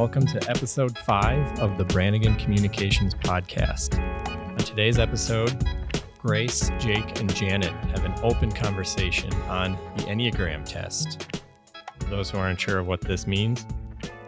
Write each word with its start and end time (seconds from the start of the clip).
welcome 0.00 0.24
to 0.24 0.40
episode 0.48 0.96
five 1.00 1.60
of 1.60 1.76
the 1.76 1.84
Branigan 1.84 2.34
Communications 2.36 3.12
Podcast. 3.12 4.00
On 4.48 4.56
today's 4.56 4.98
episode, 4.98 5.68
Grace, 6.16 6.70
Jake, 6.78 7.20
and 7.20 7.32
Janet 7.34 7.70
have 7.70 8.06
an 8.06 8.14
open 8.22 8.50
conversation 8.50 9.30
on 9.42 9.72
the 9.98 10.04
Enneagram 10.04 10.64
test. 10.64 11.38
For 11.98 12.06
those 12.06 12.30
who 12.30 12.38
aren't 12.38 12.58
sure 12.58 12.78
of 12.78 12.86
what 12.86 13.02
this 13.02 13.26
means, 13.26 13.66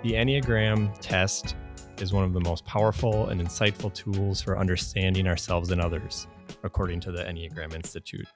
the 0.02 0.12
Enneagram 0.12 0.94
test 1.00 1.56
is 1.96 2.12
one 2.12 2.24
of 2.24 2.34
the 2.34 2.40
most 2.40 2.66
powerful 2.66 3.28
and 3.28 3.40
insightful 3.40 3.94
tools 3.94 4.42
for 4.42 4.58
understanding 4.58 5.26
ourselves 5.26 5.70
and 5.70 5.80
others, 5.80 6.26
according 6.64 7.00
to 7.00 7.12
the 7.12 7.24
Enneagram 7.24 7.74
Institute. 7.74 8.28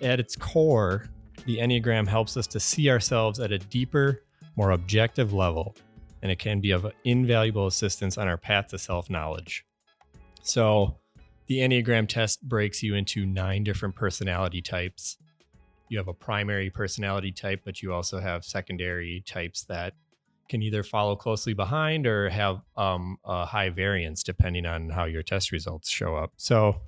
At 0.00 0.20
its 0.20 0.34
core, 0.34 1.04
the 1.44 1.58
Enneagram 1.58 2.08
helps 2.08 2.34
us 2.38 2.46
to 2.46 2.58
see 2.58 2.88
ourselves 2.88 3.40
at 3.40 3.52
a 3.52 3.58
deeper, 3.58 4.22
more 4.56 4.70
objective 4.70 5.34
level, 5.34 5.76
and 6.26 6.32
it 6.32 6.40
can 6.40 6.60
be 6.60 6.72
of 6.72 6.84
invaluable 7.04 7.68
assistance 7.68 8.18
on 8.18 8.26
our 8.26 8.36
path 8.36 8.66
to 8.66 8.78
self 8.78 9.08
knowledge. 9.08 9.64
So, 10.42 10.96
the 11.46 11.58
Enneagram 11.58 12.08
test 12.08 12.42
breaks 12.42 12.82
you 12.82 12.96
into 12.96 13.24
nine 13.24 13.62
different 13.62 13.94
personality 13.94 14.60
types. 14.60 15.18
You 15.88 15.98
have 15.98 16.08
a 16.08 16.12
primary 16.12 16.68
personality 16.68 17.30
type, 17.30 17.60
but 17.64 17.80
you 17.80 17.92
also 17.92 18.18
have 18.18 18.44
secondary 18.44 19.22
types 19.24 19.62
that 19.66 19.94
can 20.48 20.62
either 20.62 20.82
follow 20.82 21.14
closely 21.14 21.54
behind 21.54 22.08
or 22.08 22.28
have 22.28 22.60
um, 22.76 23.18
a 23.24 23.46
high 23.46 23.68
variance 23.68 24.24
depending 24.24 24.66
on 24.66 24.90
how 24.90 25.04
your 25.04 25.22
test 25.22 25.52
results 25.52 25.88
show 25.88 26.16
up. 26.16 26.32
So, 26.38 26.80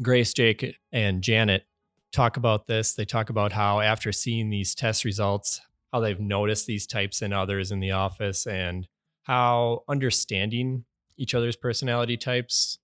Grace, 0.00 0.32
Jake, 0.32 0.76
and 0.92 1.22
Janet 1.22 1.64
talk 2.12 2.36
about 2.36 2.68
this. 2.68 2.94
They 2.94 3.04
talk 3.04 3.30
about 3.30 3.50
how 3.50 3.80
after 3.80 4.12
seeing 4.12 4.48
these 4.48 4.76
test 4.76 5.04
results, 5.04 5.60
how 5.94 6.00
they've 6.00 6.18
noticed 6.18 6.66
these 6.66 6.88
types 6.88 7.22
in 7.22 7.32
others 7.32 7.70
in 7.70 7.78
the 7.78 7.92
office 7.92 8.48
and 8.48 8.88
how 9.22 9.84
understanding 9.88 10.84
each 11.16 11.36
other's 11.36 11.54
personality 11.54 12.16
types 12.16 12.80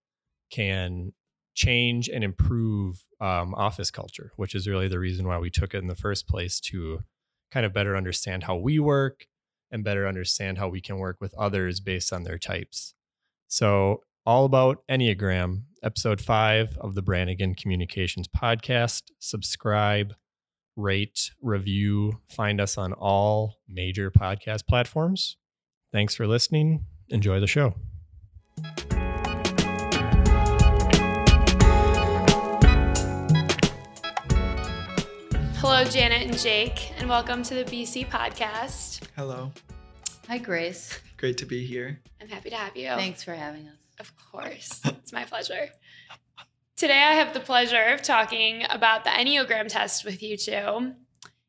can 0.53 1.13
change 1.53 2.09
and 2.09 2.23
improve 2.23 3.03
um, 3.21 3.53
office 3.57 3.91
culture, 3.91 4.31
which 4.37 4.55
is 4.55 4.69
really 4.69 4.87
the 4.87 5.01
reason 5.01 5.27
why 5.27 5.39
we 5.39 5.51
took 5.51 5.75
it 5.75 5.79
in 5.79 5.89
the 5.89 5.97
first 5.97 6.29
place 6.29 6.61
to 6.61 7.01
kind 7.51 7.67
of 7.67 7.73
better 7.73 7.97
understand 7.97 8.45
how 8.45 8.55
we 8.55 8.79
work 8.79 9.27
and 9.73 9.83
better 9.83 10.07
understand 10.07 10.59
how 10.59 10.69
we 10.69 10.81
can 10.81 10.97
work 10.97 11.17
with 11.21 11.35
others 11.35 11.81
based 11.81 12.13
on 12.13 12.23
their 12.23 12.39
types. 12.39 12.95
So, 13.49 14.05
all 14.25 14.45
about 14.45 14.85
Enneagram, 14.89 15.63
episode 15.83 16.21
five 16.21 16.79
of 16.81 16.95
the 16.95 17.03
Branigan 17.03 17.57
Communications 17.57 18.29
Podcast. 18.29 19.03
Subscribe, 19.19 20.15
rate, 20.81 21.31
review, 21.43 22.21
find 22.29 22.61
us 22.61 22.79
on 22.79 22.93
all 22.93 23.59
major 23.69 24.11
podcast 24.11 24.67
platforms. 24.67 25.37
Thanks 25.93 26.15
for 26.15 26.27
listening. 26.27 26.87
Enjoy 27.09 27.41
the 27.41 27.47
show. 27.47 27.75
Hello, 35.57 35.85
Janet 35.85 36.23
and 36.23 36.39
Jake, 36.39 36.93
and 36.99 37.09
welcome 37.09 37.43
to 37.43 37.55
the 37.55 37.65
BC 37.65 38.09
podcast. 38.09 39.01
Hello. 39.15 39.53
Hi, 40.29 40.39
Grace. 40.39 40.99
Great 41.19 41.37
to 41.39 41.47
be 41.47 41.67
here. 41.67 42.01
I'm 42.21 42.29
happy 42.29 42.51
to 42.51 42.57
have 42.57 42.77
you. 42.77 42.89
Thanks 42.89 43.23
for 43.23 43.35
having 43.35 43.69
us. 43.69 43.75
Of 43.99 44.13
course. 44.17 44.81
it's 44.85 45.13
my 45.13 45.25
pleasure. 45.25 45.69
Today, 46.81 47.03
I 47.03 47.13
have 47.13 47.35
the 47.35 47.41
pleasure 47.41 47.89
of 47.93 48.01
talking 48.01 48.65
about 48.71 49.05
the 49.05 49.11
Enneagram 49.11 49.69
test 49.69 50.03
with 50.03 50.23
you 50.23 50.39
two. 50.39 50.95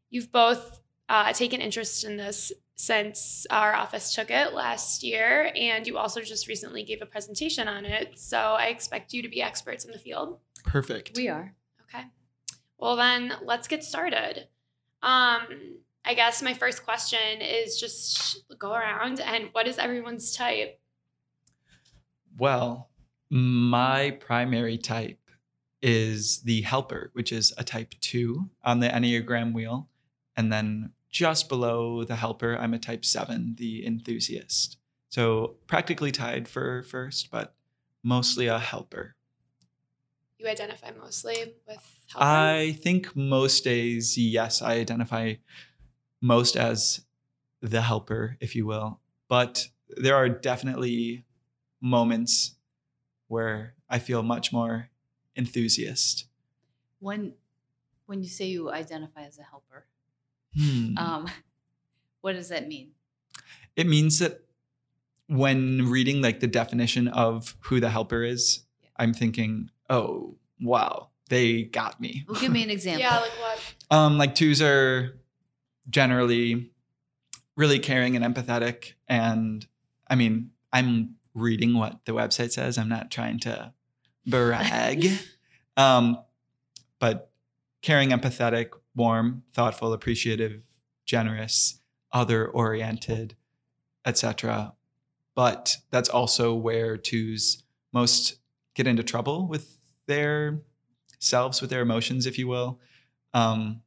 You've 0.09 0.29
both 0.29 0.81
uh, 1.07 1.31
taken 1.31 1.61
interest 1.61 2.03
in 2.03 2.17
this 2.17 2.51
since 2.75 3.47
our 3.49 3.73
office 3.73 4.13
took 4.13 4.29
it 4.29 4.53
last 4.53 5.03
year, 5.03 5.53
and 5.55 5.87
you 5.87 5.97
also 5.97 6.19
just 6.19 6.49
recently 6.49 6.83
gave 6.83 7.01
a 7.01 7.05
presentation 7.05 7.69
on 7.69 7.85
it. 7.85 8.19
So 8.19 8.37
I 8.37 8.65
expect 8.65 9.13
you 9.13 9.21
to 9.21 9.29
be 9.29 9.41
experts 9.41 9.85
in 9.85 9.93
the 9.93 9.97
field. 9.97 10.37
Perfect. 10.65 11.15
We 11.15 11.29
are. 11.29 11.55
Okay. 11.83 12.03
Well, 12.77 12.97
then 12.97 13.31
let's 13.41 13.69
get 13.69 13.85
started. 13.85 14.49
Um, 15.01 15.77
I 16.03 16.13
guess 16.13 16.41
my 16.41 16.55
first 16.55 16.83
question 16.83 17.39
is 17.39 17.79
just 17.79 18.43
go 18.59 18.73
around 18.73 19.21
and 19.21 19.47
what 19.53 19.65
is 19.65 19.77
everyone's 19.77 20.35
type? 20.35 20.77
Well, 22.37 22.89
my 23.29 24.17
primary 24.19 24.77
type 24.77 25.20
is 25.81 26.41
the 26.41 26.61
helper, 26.61 27.09
which 27.13 27.31
is 27.31 27.53
a 27.57 27.63
type 27.63 27.93
two 28.01 28.49
on 28.63 28.79
the 28.79 28.89
Enneagram 28.89 29.53
wheel. 29.53 29.87
And 30.37 30.51
then 30.51 30.91
just 31.09 31.49
below 31.49 32.03
the 32.03 32.15
helper, 32.15 32.57
I'm 32.57 32.73
a 32.73 32.79
type 32.79 33.03
seven, 33.03 33.55
the 33.57 33.85
enthusiast. 33.85 34.77
So 35.09 35.55
practically 35.67 36.11
tied 36.11 36.47
for 36.47 36.83
first, 36.83 37.31
but 37.31 37.53
mostly 38.03 38.47
a 38.47 38.59
helper. 38.59 39.15
You 40.37 40.47
identify 40.47 40.91
mostly 40.99 41.53
with 41.67 41.99
helper? 42.07 42.25
I 42.25 42.77
think 42.81 43.15
most 43.15 43.63
days, 43.63 44.17
yes, 44.17 44.61
I 44.61 44.75
identify 44.75 45.35
most 46.21 46.55
as 46.55 47.01
the 47.61 47.81
helper, 47.81 48.37
if 48.39 48.55
you 48.55 48.65
will. 48.65 48.99
But 49.27 49.67
there 49.89 50.15
are 50.15 50.29
definitely 50.29 51.25
moments 51.81 52.55
where 53.27 53.75
I 53.89 53.99
feel 53.99 54.23
much 54.23 54.51
more 54.53 54.89
enthusiast. 55.35 56.25
When 56.99 57.33
when 58.05 58.21
you 58.23 58.29
say 58.29 58.45
you 58.47 58.69
identify 58.69 59.23
as 59.23 59.39
a 59.39 59.43
helper, 59.43 59.85
Hmm. 60.57 60.97
um, 60.97 61.27
what 62.21 62.33
does 62.33 62.49
that 62.49 62.67
mean? 62.67 62.91
it 63.77 63.87
means 63.87 64.19
that 64.19 64.41
when 65.27 65.87
reading 65.89 66.21
like 66.21 66.41
the 66.41 66.47
definition 66.47 67.07
of 67.07 67.55
who 67.61 67.79
the 67.79 67.89
helper 67.89 68.21
is, 68.21 68.65
Yeah. 68.83 68.89
I'm 68.97 69.13
thinking, 69.13 69.69
oh 69.89 70.35
wow, 70.59 71.09
they 71.29 71.63
got 71.63 72.01
me. 72.01 72.25
Well, 72.27 72.39
give 72.39 72.51
me 72.51 72.63
an 72.63 72.69
example. 72.77 72.99
Yeah, 73.01 73.17
like 73.19 73.31
what? 73.39 73.75
Um, 73.89 74.17
like 74.17 74.35
twos 74.35 74.61
are 74.61 75.17
generally 75.89 76.69
really 77.55 77.79
caring 77.79 78.15
and 78.17 78.25
empathetic. 78.25 78.93
And 79.07 79.65
I 80.07 80.15
mean, 80.15 80.51
I'm 80.73 81.15
reading 81.33 81.73
what 81.75 82.03
the 82.05 82.11
website 82.11 82.51
says. 82.51 82.77
I'm 82.77 82.89
not 82.89 83.09
trying 83.09 83.39
to 83.41 83.73
brag. 84.25 85.07
um, 85.77 86.19
but 86.99 87.31
caring, 87.81 88.09
empathetic, 88.09 88.69
warm, 88.95 89.43
thoughtful, 89.53 89.93
appreciative, 89.93 90.61
generous, 91.05 91.79
other 92.11 92.47
oriented, 92.47 93.35
etc. 94.05 94.73
But 95.35 95.77
that's 95.89 96.09
also 96.09 96.53
where 96.53 96.97
twos 96.97 97.63
most 97.93 98.35
get 98.75 98.87
into 98.87 99.03
trouble 99.03 99.47
with 99.47 99.77
their 100.07 100.61
selves, 101.19 101.61
with 101.61 101.69
their 101.69 101.81
emotions, 101.81 102.25
if 102.25 102.37
you 102.37 102.47
will. 102.47 102.79
Um, 103.33 103.81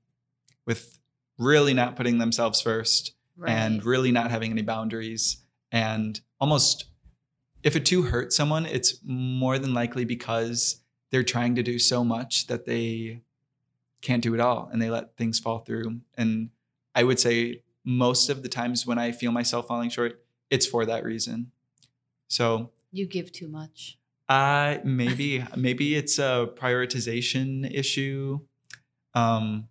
with 0.67 0.99
really 1.39 1.75
not 1.75 1.97
putting 1.97 2.19
themselves 2.19 2.61
first 2.61 3.13
right. 3.37 3.51
and 3.51 3.85
really 3.85 4.13
not 4.13 4.31
having 4.31 4.51
any 4.51 4.63
boundaries 4.63 5.39
and 5.73 6.21
almost 6.41 6.87
if 7.65 7.75
a 7.75 7.81
two 7.81 8.03
hurts 8.03 8.37
someone 8.37 8.67
it's 8.67 9.01
more 9.05 9.59
than 9.59 9.75
likely 9.75 10.05
because 10.05 10.81
they're 11.11 11.25
trying 11.25 11.55
to 11.57 11.63
do 11.63 11.79
so 11.79 12.05
much 12.05 12.47
that 12.47 12.67
they 12.67 13.21
can't 14.03 14.23
do 14.23 14.35
it 14.35 14.41
all 14.41 14.69
and 14.71 14.81
they 14.83 14.91
let 14.91 15.17
things 15.17 15.41
fall 15.41 15.59
through. 15.59 16.01
And 16.17 16.51
i 16.95 17.03
would 17.03 17.19
say 17.19 17.63
most 17.85 18.29
of 18.31 18.43
the 18.43 18.49
times 18.49 18.87
when 18.87 18.99
i 18.99 19.11
feel 19.11 19.33
myself 19.33 19.67
falling 19.67 19.91
short 19.91 20.21
it's 20.51 20.67
for 20.67 20.85
that 20.87 21.05
reason. 21.05 21.51
So 22.29 22.71
you 22.93 23.07
give 23.07 23.33
too 23.33 23.49
much. 23.49 23.99
uh 24.29 24.77
maybe 24.85 25.45
maybe 25.57 25.97
it's 25.97 26.19
a 26.19 26.49
prioritization 26.55 27.69
issue. 27.75 28.41
Um 29.15 29.69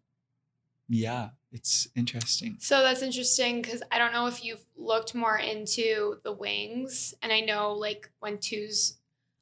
yeah 0.90 1.30
it's 1.54 1.88
interesting 1.96 2.58
So 2.60 2.82
that's 2.82 3.02
interesting 3.02 3.62
because 3.62 3.82
I 3.92 3.98
don't 4.00 4.12
know 4.12 4.26
if 4.28 4.44
you've 4.44 4.66
looked 4.76 5.14
more 5.16 5.38
into 5.38 6.18
the 6.24 6.32
wings, 6.34 7.14
and 7.22 7.32
I 7.32 7.40
know 7.42 7.74
like 7.74 8.10
when 8.20 8.40
twos, 8.40 8.98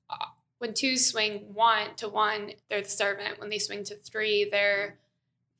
uh, 0.09 0.15
when 0.59 0.73
twos 0.73 1.07
swing 1.07 1.45
one 1.53 1.95
to 1.95 2.09
one, 2.09 2.51
they're 2.69 2.81
the 2.81 2.89
servant. 2.89 3.39
When 3.39 3.49
they 3.49 3.57
swing 3.59 3.83
to 3.85 3.95
three, 3.95 4.47
they're 4.51 4.99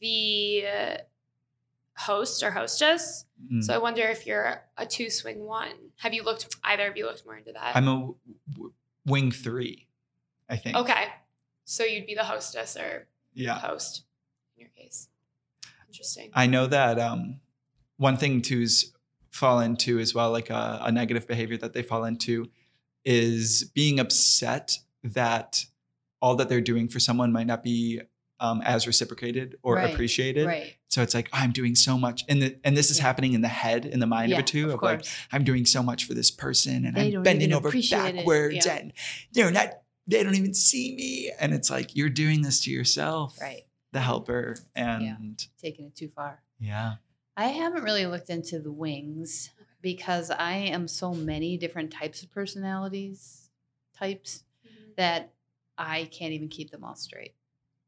the 0.01 0.63
uh, 0.68 0.98
host 1.98 2.44
or 2.44 2.51
hostess. 2.51 3.25
Mm. 3.51 3.63
So 3.63 3.74
I 3.74 3.77
wonder 3.77 4.03
if 4.03 4.27
you're 4.27 4.62
a 4.77 4.86
two 4.86 5.09
swing 5.09 5.45
one. 5.45 5.74
Have 5.98 6.13
you 6.13 6.24
looked? 6.24 6.56
Either 6.63 6.88
of 6.88 6.98
you 6.98 7.06
looked 7.06 7.25
more 7.25 7.38
into 7.38 7.53
that? 7.53 7.75
I'm 7.75 7.88
a 7.88 7.92
w- 7.95 8.15
w- 8.51 8.74
wing 9.06 9.31
three, 9.31 9.88
I 10.50 10.57
think. 10.57 10.75
okay. 10.77 11.06
So 11.65 11.83
you'd 11.83 12.06
be 12.06 12.15
the 12.15 12.24
hostess 12.25 12.75
or 12.75 13.07
Yeah. 13.33 13.57
host 13.57 14.03
in 14.57 14.62
your 14.62 14.69
case. 14.77 15.07
Interesting. 16.01 16.31
I 16.33 16.48
know 16.48 16.65
that 16.68 17.00
um, 17.00 17.39
one 17.98 18.18
thing 18.18 18.42
twos 18.42 18.92
fall 19.30 19.59
into 19.59 20.00
as 20.00 20.13
well, 20.15 20.31
like 20.31 20.50
a, 20.50 20.80
a 20.83 20.92
negative 20.92 21.27
behavior 21.27 21.57
that 21.57 21.74
they 21.74 21.83
fall 21.83 22.03
into, 22.06 22.50
is 23.06 23.71
being 23.75 24.00
upset 24.00 24.77
that 25.03 25.63
all 26.21 26.36
that 26.36 26.50
they're 26.50 26.62
doing 26.62 26.88
for 26.88 27.00
someone 27.00 27.31
might 27.31 27.48
not 27.48 27.63
be 27.63 28.01
um, 28.39 28.62
as 28.63 28.88
reciprocated 28.88 29.56
or 29.62 29.75
Right, 29.75 29.94
appreciated. 29.94 30.48
Right. 30.48 30.74
So 30.89 31.03
it's 31.03 31.13
like 31.13 31.30
oh, 31.31 31.38
I'm 31.38 31.51
doing 31.51 31.75
so 31.75 31.98
much, 31.98 32.24
and 32.27 32.42
the, 32.42 32.57
and 32.63 32.75
this 32.75 32.89
is 32.89 32.98
Yeah. 32.98 33.03
happening 33.03 33.33
in 33.33 33.42
the 33.42 33.48
head, 33.48 33.86
in 33.86 34.00
the 34.00 34.07
mind 34.07 34.31
yeah, 34.31 34.38
of 34.38 34.44
a 34.44 34.45
two, 34.45 34.68
of 34.69 34.74
of 34.75 34.81
like. 34.81 35.06
I'm 35.31 35.44
doing 35.44 35.65
so 35.65 35.83
much 35.83 36.06
for 36.06 36.15
this 36.15 36.31
person, 36.31 36.86
and 36.86 36.95
They 36.95 37.13
I'm 37.13 37.24
bending 37.24 37.53
over 37.53 37.71
backwards, 37.71 38.65
yeah. 38.65 38.74
and 38.74 38.94
they're 39.33 39.51
not. 39.51 39.69
They 40.07 40.24
don't 40.24 40.36
even 40.36 40.56
see 40.56 40.95
me, 40.95 41.31
and 41.39 41.53
it's 41.53 41.69
like 41.69 41.95
you're 41.95 42.09
doing 42.09 42.42
this 42.42 42.63
to 42.63 42.71
yourself, 42.71 43.38
right. 43.39 43.62
The 43.92 44.00
helper, 44.02 44.56
and 44.76 45.46
Taking 45.58 45.86
it 45.86 45.96
too 45.96 46.10
far. 46.10 46.42
yeah, 46.60 46.96
I 47.38 47.48
haven't 47.48 47.84
really 47.84 48.06
looked 48.06 48.30
into 48.30 48.60
the 48.60 48.72
wings 48.72 49.50
because 49.82 50.30
I 50.32 50.54
am 50.54 50.88
so 50.88 51.14
many 51.14 51.58
different 51.58 51.92
types 51.92 52.22
of 52.24 52.32
personalities 52.32 53.50
types 53.94 54.44
Mhm. 54.66 54.96
that 54.96 55.34
I 55.78 56.06
can't 56.06 56.34
even 56.34 56.50
keep 56.50 56.72
them 56.72 56.84
all 56.84 56.96
straight. 56.96 57.36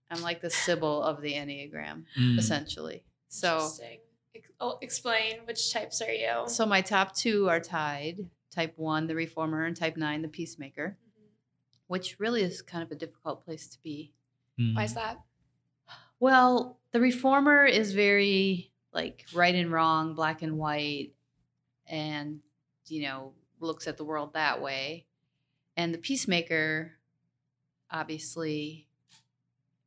I'm 0.09 0.21
like 0.21 0.41
the 0.41 0.49
Sybil 0.49 1.01
of 1.01 1.21
the 1.21 1.33
Enneagram, 1.33 2.05
Mm. 2.17 2.37
essentially. 2.37 3.03
So 3.29 3.55
Interesting. 3.55 3.99
Ex- 4.35 4.51
oh, 4.59 4.77
explain 4.81 5.45
which 5.45 5.71
types 5.71 6.01
are 6.01 6.11
you? 6.11 6.43
so 6.47 6.65
my 6.65 6.81
top 6.81 7.15
two 7.15 7.49
are 7.49 7.59
tied. 7.59 8.29
Type 8.51 8.77
one, 8.77 9.07
the 9.07 9.15
reformer, 9.15 9.65
and 9.65 9.75
type 9.75 9.97
nine, 9.97 10.21
the 10.21 10.27
peacemaker, 10.27 10.97
Mhm. 11.03 11.29
which 11.87 12.19
really 12.19 12.41
is 12.43 12.61
kind 12.61 12.83
of 12.83 12.91
a 12.91 12.95
difficult 12.95 13.43
place 13.43 13.67
to 13.69 13.79
be. 13.81 14.13
Mm. 14.59 14.75
Why 14.75 14.83
is 14.83 14.93
that? 14.93 15.19
Well, 16.23 16.79
the 16.93 17.01
reformer 17.01 17.65
is 17.65 17.91
very 17.91 18.71
like 18.93 19.25
right 19.33 19.53
and 19.53 19.69
wrong, 19.69 20.15
black 20.15 20.41
and 20.41 20.57
white, 20.57 21.11
and 21.85 22.39
you 22.87 23.01
know 23.01 23.33
looks 23.59 23.87
at 23.87 23.97
the 23.97 24.05
world 24.05 24.31
that 24.31 24.61
way. 24.61 25.05
And 25.75 25.93
the 25.93 25.97
peacemaker, 25.97 26.93
obviously, 27.91 28.87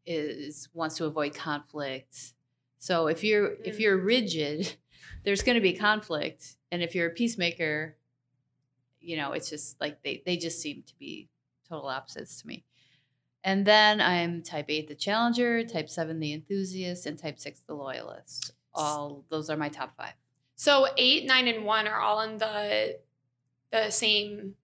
is 0.05 0.69
wants 0.75 0.99
to 0.99 1.07
avoid 1.07 1.35
conflict. 1.35 2.35
So 2.81 3.07
if 3.07 3.25
you're 3.25 3.55
if 3.65 3.77
Mm. 3.77 3.81
you're 3.81 3.97
rigid, 3.97 4.77
there's 5.25 5.41
going 5.43 5.55
to 5.55 5.63
be 5.63 5.73
conflict, 5.73 6.57
and 6.71 6.83
if 6.83 6.95
you're 6.95 7.09
a 7.09 7.15
peacemaker, 7.15 7.97
you 9.01 9.17
know 9.17 9.33
it's 9.33 9.49
just 9.49 9.81
like 9.81 10.03
they 10.03 10.23
they 10.27 10.37
just 10.37 10.61
seem 10.61 10.83
to 10.83 10.99
be 10.99 11.31
total 11.67 11.89
opposites 11.89 12.43
to 12.43 12.47
me. 12.47 12.67
And 13.47 13.65
then 13.65 14.01
I'm 14.01 14.43
type 14.43 14.67
8, 14.69 14.89
the 14.89 14.97
challenger, 14.97 15.63
type 15.65 15.89
7, 15.89 16.19
the 16.19 16.33
enthusiast, 16.33 17.07
and 17.07 17.17
type 17.17 17.39
6, 17.39 17.61
the 17.69 17.75
loyalist. 17.75 18.51
All 18.75 19.25
those 19.31 19.49
are 19.49 19.57
my 19.57 19.69
top 19.71 19.97
five. 19.97 20.13
So 20.57 20.87
eight, 20.99 21.25
nine, 21.27 21.49
and 21.49 21.65
one 21.65 21.87
are 21.87 22.01
all 22.01 22.21
in 22.23 22.37
the 22.39 22.99
the 23.73 23.89
same. 23.91 24.55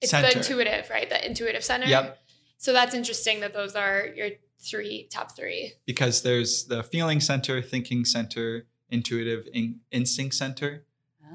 It's 0.00 0.10
Center. 0.10 0.28
the 0.30 0.36
intuitive, 0.38 0.90
right? 0.90 1.08
The 1.08 1.24
intuitive 1.24 1.62
center. 1.62 1.86
Yep. 1.86 2.18
So 2.58 2.72
that's 2.72 2.94
interesting 2.94 3.40
that 3.40 3.52
those 3.54 3.74
are 3.76 4.08
your 4.16 4.30
three 4.58 5.06
top 5.10 5.36
three. 5.36 5.74
because 5.86 6.22
there's 6.22 6.64
the 6.64 6.82
feeling 6.82 7.20
center, 7.20 7.62
thinking 7.62 8.04
center, 8.04 8.66
intuitive 8.90 9.46
in- 9.52 9.80
instinct 9.92 10.34
center, 10.34 10.84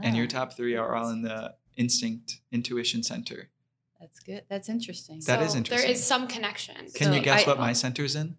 and 0.02 0.16
your 0.18 0.26
Ah, 0.26 0.30
top 0.40 0.54
three 0.58 0.76
are 0.76 0.96
all 0.96 1.10
in 1.10 1.22
the 1.22 1.56
instinct 1.78 2.42
intuition 2.52 3.02
center. 3.04 3.50
That's 4.01 4.19
good. 4.19 4.44
That's 4.50 4.68
interesting. 4.68 5.21
That 5.27 5.42
is 5.44 5.51
So 5.51 5.57
interesting. 5.59 5.86
There 5.88 5.95
is 5.95 6.03
some 6.06 6.27
connection. 6.27 6.75
Can 6.94 7.07
So 7.07 7.13
you 7.13 7.21
guess 7.21 7.44
I- 7.45 7.50
what 7.50 7.59
my 7.59 7.71
center's 7.74 8.15
in? 8.15 8.38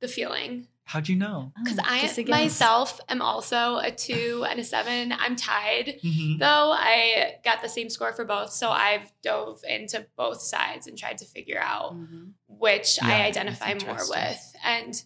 The 0.00 0.08
feeling. 0.08 0.68
How'd 0.84 1.08
you 1.08 1.16
know? 1.16 1.52
Because 1.62 1.78
Oh, 1.78 1.82
I 1.84 2.00
just 2.00 2.16
a 2.18 2.22
guess. 2.22 2.30
myself 2.30 3.00
am 3.08 3.20
also 3.22 3.76
a 3.78 3.90
two 3.90 4.44
and 4.48 4.58
a 4.58 4.64
seven. 4.64 5.12
I'm 5.12 5.36
tied. 5.36 6.00
Mhm. 6.02 6.38
Though 6.38 6.72
I 6.72 7.38
got 7.44 7.60
the 7.62 7.68
same 7.68 7.90
score 7.90 8.12
for 8.12 8.24
both. 8.24 8.50
So 8.52 8.70
I've 8.70 9.12
dove 9.22 9.62
into 9.68 10.06
both 10.16 10.40
sides 10.40 10.86
and 10.86 10.96
tried 10.98 11.18
to 11.18 11.24
figure 11.26 11.60
out 11.60 11.94
Mhm. 11.94 12.32
which 12.48 12.98
Yeah, 13.02 13.08
I 13.08 13.22
identify 13.22 13.74
more 13.74 13.98
with. 14.08 14.54
And 14.64 15.04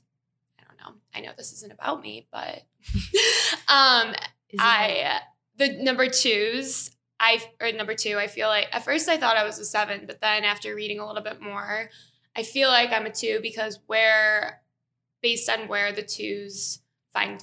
I 0.59 0.63
don't 0.65 0.79
know. 0.81 1.01
I 1.15 1.21
know 1.21 1.33
this 1.37 1.53
isn't 1.55 1.73
about 1.73 2.01
me, 2.03 2.29
but 2.31 2.63
um 3.69 4.11
Is 4.11 4.15
it 4.55 4.61
I 4.61 5.21
the 5.57 5.69
number 5.83 6.09
twos, 6.09 6.91
I 7.25 7.41
or 7.59 7.73
number 7.73 7.95
two, 7.95 8.19
I 8.19 8.27
feel 8.27 8.49
like 8.49 8.69
at 8.71 8.85
first 8.85 9.09
I 9.09 9.17
thought 9.17 9.39
I 9.39 9.45
was 9.45 9.59
a 9.59 9.65
seven, 9.65 10.05
but 10.07 10.21
then 10.21 10.45
after 10.45 10.75
reading 10.75 11.01
a 11.01 11.07
little 11.07 11.23
bit 11.23 11.41
more, 11.41 11.89
I 12.37 12.43
feel 12.43 12.69
like 12.69 12.91
I'm 12.93 13.07
a 13.07 13.13
two 13.13 13.39
because 13.41 13.81
where 13.87 14.61
based 15.23 15.49
on 15.49 15.67
where 15.69 15.91
the 15.91 16.03
twos 16.03 16.83
find 17.15 17.41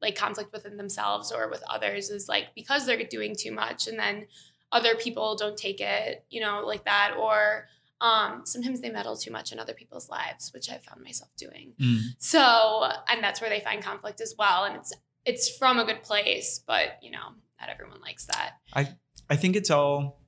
like 0.00 0.14
conflict 0.14 0.52
within 0.52 0.76
themselves 0.76 1.32
or 1.32 1.50
with 1.50 1.64
others 1.68 2.10
is 2.10 2.28
like 2.28 2.54
because 2.54 2.86
they're 2.86 3.02
doing 3.04 3.34
too 3.36 3.50
much 3.50 3.88
and 3.88 3.98
then 3.98 4.26
other 4.70 4.94
people 4.94 5.34
don't 5.36 5.56
take 5.56 5.80
it, 5.80 6.24
you 6.30 6.40
know, 6.40 6.62
like 6.64 6.84
that 6.84 7.16
or 7.18 7.66
um, 8.00 8.42
sometimes 8.44 8.80
they 8.80 8.90
meddle 8.90 9.16
too 9.16 9.32
much 9.32 9.50
in 9.50 9.58
other 9.58 9.72
people's 9.72 10.08
lives, 10.08 10.52
which 10.52 10.70
I 10.70 10.78
found 10.78 11.02
myself 11.02 11.30
doing. 11.36 11.72
Mm. 11.80 12.00
So, 12.18 12.88
and 13.08 13.22
that's 13.22 13.40
where 13.40 13.50
they 13.50 13.60
find 13.60 13.82
conflict 13.82 14.20
as 14.20 14.34
well. 14.38 14.64
And 14.64 14.76
it's 14.76 14.92
it's 15.24 15.56
from 15.56 15.78
a 15.78 15.84
good 15.84 16.02
place, 16.02 16.62
but 16.64 16.98
you 17.02 17.10
know, 17.10 17.30
not 17.60 17.70
everyone 17.70 18.00
likes 18.00 18.26
that. 18.26 18.52
I 18.74 18.94
think 19.36 19.56
it's 19.56 19.70
all 19.70 20.20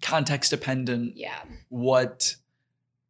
context 0.00 0.50
dependent 0.50 1.16
Yeah. 1.16 1.42
what 1.68 2.36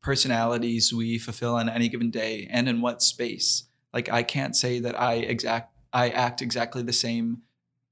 personalities 0.03 0.93
we 0.93 1.19
fulfill 1.19 1.55
on 1.55 1.69
any 1.69 1.89
given 1.89 2.11
day 2.11 2.49
and 2.51 2.69
in 2.69 2.81
what 2.81 3.03
space. 3.03 3.65
Like 3.95 4.11
I 4.11 4.23
can't 4.23 4.55
say 4.57 4.81
that 4.81 4.99
I 5.01 5.15
exact 5.15 5.75
I 5.93 6.09
act 6.11 6.43
exactly 6.43 6.83
the 6.83 6.93
same 6.93 7.43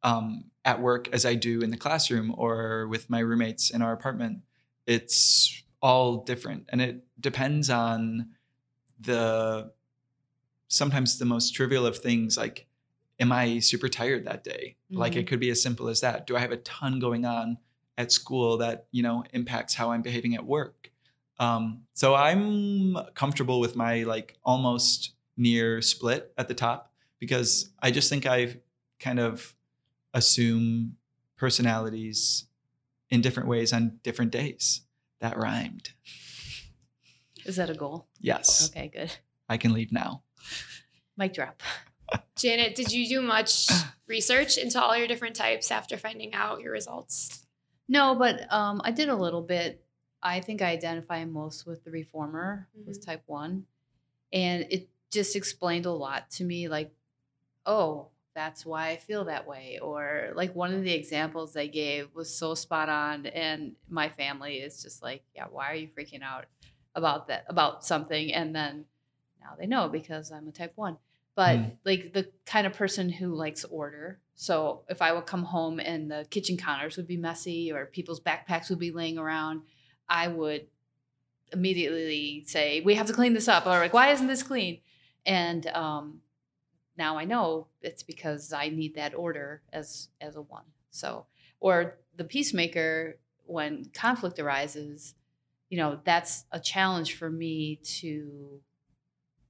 um, 0.02 0.44
at 0.64 0.80
work 0.80 1.08
as 1.12 1.24
I 1.26 1.34
do 1.34 1.60
in 1.60 1.70
the 1.70 1.76
classroom 1.76 2.34
or 2.36 2.88
with 2.88 3.10
my 3.10 3.20
roommates 3.20 3.70
in 3.70 3.82
our 3.82 3.92
apartment. 3.92 4.40
It's 4.86 5.62
all 5.82 6.24
different, 6.24 6.64
and 6.70 6.80
it 6.82 7.04
depends 7.20 7.70
on 7.70 8.30
the 8.98 9.72
sometimes 10.68 11.18
the 11.18 11.24
most 11.24 11.54
trivial 11.54 11.86
of 11.86 11.98
things 11.98 12.36
like 12.36 12.66
am 13.20 13.30
i 13.32 13.58
super 13.60 13.88
tired 13.88 14.24
that 14.24 14.42
day? 14.42 14.76
Like 14.90 15.14
it 15.14 15.26
could 15.28 15.40
be 15.40 15.50
as 15.50 15.62
simple 15.62 15.88
as 15.88 16.00
that. 16.00 16.26
Do 16.26 16.36
i 16.36 16.40
have 16.40 16.50
a 16.52 16.56
ton 16.58 16.98
going 16.98 17.24
on 17.24 17.58
at 17.96 18.10
school 18.10 18.56
that 18.58 18.86
you 18.90 19.02
know 19.02 19.24
impacts 19.32 19.74
how 19.74 19.92
i'm 19.92 20.02
behaving 20.02 20.34
at 20.34 20.44
work? 20.44 20.90
Um, 21.38 21.82
so 21.94 22.14
i'm 22.14 22.96
comfortable 23.14 23.60
with 23.60 23.76
my 23.76 24.02
like 24.02 24.36
almost 24.44 25.12
near 25.36 25.80
split 25.80 26.32
at 26.36 26.48
the 26.48 26.54
top 26.54 26.92
because 27.18 27.70
i 27.80 27.90
just 27.90 28.10
think 28.10 28.26
i 28.26 28.56
kind 28.98 29.18
of 29.18 29.54
assume 30.12 30.96
personalities 31.36 32.46
in 33.10 33.20
different 33.20 33.48
ways 33.48 33.72
on 33.72 33.98
different 34.02 34.30
days 34.30 34.82
that 35.20 35.36
rhymed. 35.36 35.90
Is 37.44 37.56
that 37.56 37.70
a 37.70 37.74
goal? 37.74 38.06
yes. 38.20 38.70
Okay, 38.70 38.88
good. 38.88 39.12
i 39.48 39.56
can 39.56 39.72
leave 39.72 39.92
now. 39.92 40.22
Mic 41.16 41.32
drop. 41.32 41.62
Janet, 42.36 42.74
did 42.74 42.92
you 42.92 43.06
do 43.08 43.20
much 43.20 43.68
research 44.06 44.56
into 44.56 44.80
all 44.80 44.96
your 44.96 45.06
different 45.06 45.36
types 45.36 45.70
after 45.70 45.96
finding 45.96 46.32
out 46.34 46.60
your 46.60 46.72
results? 46.72 47.46
No, 47.88 48.14
but 48.14 48.50
um, 48.52 48.80
I 48.84 48.92
did 48.92 49.08
a 49.08 49.16
little 49.16 49.42
bit. 49.42 49.84
I 50.22 50.40
think 50.40 50.62
I 50.62 50.66
identify 50.70 51.24
most 51.24 51.66
with 51.66 51.84
the 51.84 51.90
reformer, 51.90 52.68
was 52.86 52.98
Mhm. 52.98 53.06
type 53.06 53.22
one, 53.26 53.66
and 54.32 54.66
it 54.70 54.88
just 55.10 55.34
explained 55.36 55.86
a 55.86 55.92
lot 55.92 56.30
to 56.32 56.44
me. 56.44 56.68
Like, 56.68 56.94
oh, 57.66 58.08
that's 58.34 58.64
why 58.64 58.90
I 58.90 58.96
feel 58.96 59.24
that 59.24 59.46
way, 59.46 59.78
or 59.80 60.32
like 60.34 60.54
one 60.54 60.72
of 60.72 60.82
the 60.84 60.92
examples 60.92 61.52
they 61.52 61.68
gave 61.68 62.14
was 62.14 62.32
so 62.34 62.54
spot 62.54 62.88
on, 62.88 63.26
and 63.26 63.74
my 63.88 64.08
family 64.08 64.58
is 64.58 64.82
just 64.82 65.02
like, 65.02 65.24
yeah, 65.34 65.46
why 65.50 65.70
are 65.72 65.74
you 65.74 65.88
freaking 65.88 66.22
out 66.22 66.46
about 66.94 67.26
that 67.28 67.44
about 67.48 67.84
something? 67.84 68.32
And 68.32 68.54
then 68.54 68.84
now 69.40 69.56
they 69.58 69.66
know 69.66 69.88
because 69.88 70.30
I'm 70.30 70.48
a 70.48 70.52
type 70.52 70.72
one. 70.76 70.98
But 71.34 71.58
Mm. 71.58 71.76
like 71.84 72.12
the 72.12 72.30
kind 72.44 72.66
of 72.66 72.74
person 72.74 73.08
who 73.08 73.34
likes 73.34 73.64
order. 73.64 74.20
So 74.34 74.84
if 74.88 75.00
I 75.00 75.12
would 75.12 75.26
come 75.26 75.44
home 75.44 75.80
and 75.80 76.10
the 76.10 76.26
kitchen 76.30 76.56
counters 76.56 76.96
would 76.96 77.06
be 77.06 77.16
messy 77.16 77.72
or 77.72 77.86
people's 77.86 78.20
backpacks 78.20 78.68
would 78.70 78.78
be 78.78 78.90
laying 78.90 79.16
around, 79.18 79.62
I 80.08 80.28
would 80.28 80.66
immediately 81.52 82.44
say, 82.46 82.80
"We 82.80 82.94
have 82.94 83.06
to 83.06 83.12
clean 83.12 83.32
this 83.34 83.48
up." 83.48 83.66
Or 83.66 83.78
like, 83.78 83.92
"Why 83.92 84.10
isn't 84.12 84.26
this 84.26 84.42
clean?" 84.42 84.80
And 85.26 85.66
um, 85.68 86.22
now 86.96 87.16
I 87.16 87.24
know 87.24 87.68
it's 87.82 88.02
because 88.02 88.52
I 88.52 88.68
need 88.68 88.94
that 88.96 89.14
order 89.14 89.62
as 89.72 90.08
as 90.20 90.36
a 90.36 90.42
one. 90.42 90.64
So 90.90 91.26
or 91.60 91.98
the 92.16 92.24
peacemaker 92.24 93.18
when 93.46 93.86
conflict 93.92 94.38
arises, 94.38 95.14
you 95.68 95.76
know, 95.78 96.00
that's 96.04 96.44
a 96.52 96.60
challenge 96.60 97.14
for 97.16 97.30
me 97.30 97.76
to 97.76 98.60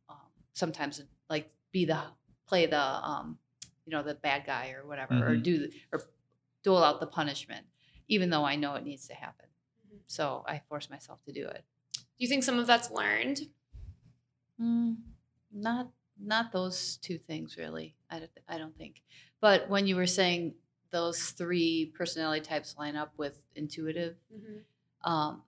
um, 0.09 0.17
sometimes 0.53 1.03
like 1.29 1.51
be 1.73 1.85
the 1.85 2.03
play 2.47 2.67
the 2.67 2.81
um, 2.81 3.39
you 3.87 3.93
know 3.93 4.03
the 4.03 4.15
bad 4.15 4.45
guy 4.47 4.73
or 4.73 4.87
whatever 4.87 5.15
or 5.27 5.37
Mhm. 5.37 5.43
do 5.45 5.59
the, 5.59 5.75
or 5.93 6.11
dole 6.62 6.83
out 6.83 7.00
the 7.00 7.07
punishment 7.07 7.67
even 8.09 8.31
though 8.31 8.45
I 8.45 8.57
know 8.57 8.75
it 8.75 8.83
needs 8.85 9.07
to 9.09 9.15
happen. 9.15 9.47
Mhm. 9.89 10.00
So 10.09 10.45
I 10.47 10.59
force 10.59 10.91
myself 10.91 11.23
to 11.25 11.33
do 11.33 11.47
it. 11.47 11.65
Do 11.95 12.00
you 12.19 12.29
think 12.29 12.43
some 12.43 12.59
of 12.59 12.67
that's 12.67 12.91
learned? 12.91 13.41
Mm, 14.61 14.97
not 15.50 15.91
not 16.19 16.53
those 16.53 16.99
two 16.99 17.19
things 17.19 17.57
really. 17.57 17.97
I 18.11 18.19
don't, 18.21 18.31
I 18.49 18.59
don't 18.59 18.77
think. 18.77 19.03
But 19.41 19.69
when 19.71 19.87
you 19.87 19.97
were 19.97 20.07
saying 20.07 20.55
those 20.91 21.31
three 21.31 21.93
personality 21.97 22.43
types 22.45 22.77
line 22.77 22.97
up 22.97 23.17
with 23.17 23.43
intuitive, 23.55 24.17
um, 25.03 25.45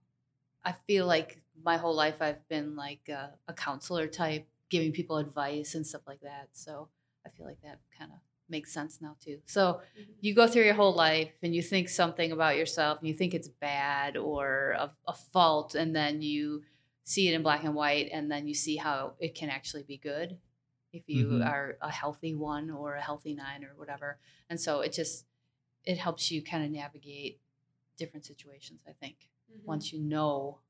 I 0.64 0.72
feel 0.86 1.06
like 1.06 1.42
my 1.62 1.76
whole 1.76 1.94
life 1.94 2.22
I've 2.22 2.46
been 2.48 2.76
like 2.76 3.08
a, 3.08 3.38
a 3.48 3.52
counselor 3.54 4.06
type, 4.08 4.48
giving 4.72 4.92
people 4.92 5.16
advice 5.18 5.74
and 5.76 5.86
stuff 5.86 6.02
like 6.06 6.20
that. 6.22 6.48
So 6.52 6.88
I 7.26 7.30
feel 7.30 7.46
like 7.46 7.60
that 7.62 7.78
kind 7.98 8.10
of 8.12 8.18
makes 8.48 8.72
sense 8.72 9.00
now 9.00 9.16
too. 9.24 9.38
So 9.46 9.80
Mhm. 9.98 10.14
you 10.20 10.34
go 10.34 10.46
through 10.48 10.64
your 10.64 10.74
whole 10.82 10.94
life 10.94 11.32
and 11.42 11.54
you 11.54 11.62
think 11.62 11.88
something 11.88 12.32
about 12.32 12.56
yourself 12.56 12.98
and 12.98 13.08
you 13.08 13.14
think 13.14 13.34
it's 13.34 13.48
bad 13.48 14.16
or 14.16 14.72
a, 14.84 14.86
a 15.08 15.14
fault, 15.14 15.74
and 15.74 15.94
then 15.94 16.22
you 16.22 16.64
see 17.04 17.28
it 17.28 17.34
in 17.34 17.42
black 17.42 17.64
and 17.64 17.74
white, 17.74 18.08
and 18.12 18.30
then 18.32 18.48
you 18.48 18.54
see 18.54 18.76
how 18.76 19.14
it 19.20 19.34
can 19.34 19.50
actually 19.50 19.84
be 19.84 19.98
good 19.98 20.38
if 20.92 21.08
you 21.08 21.24
Mhm. 21.28 21.46
are 21.52 21.78
a 21.80 21.90
healthy 21.90 22.34
one 22.34 22.70
or 22.70 22.94
a 22.96 23.02
healthy 23.02 23.34
nine 23.34 23.64
or 23.64 23.74
whatever. 23.76 24.18
And 24.50 24.60
so 24.60 24.80
it 24.80 24.92
just 24.92 25.26
it 25.84 25.98
helps 25.98 26.30
you 26.30 26.42
kind 26.42 26.64
of 26.64 26.70
navigate 26.70 27.40
different 27.98 28.24
situations. 28.26 28.80
I 28.88 28.92
think 28.92 29.16
Mhm. 29.50 29.64
once 29.64 29.92
you 29.92 30.00
know 30.00 30.60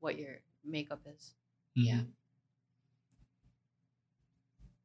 what 0.00 0.18
your 0.18 0.40
makeup 0.64 1.02
is. 1.06 1.34
Yeah. 1.74 2.02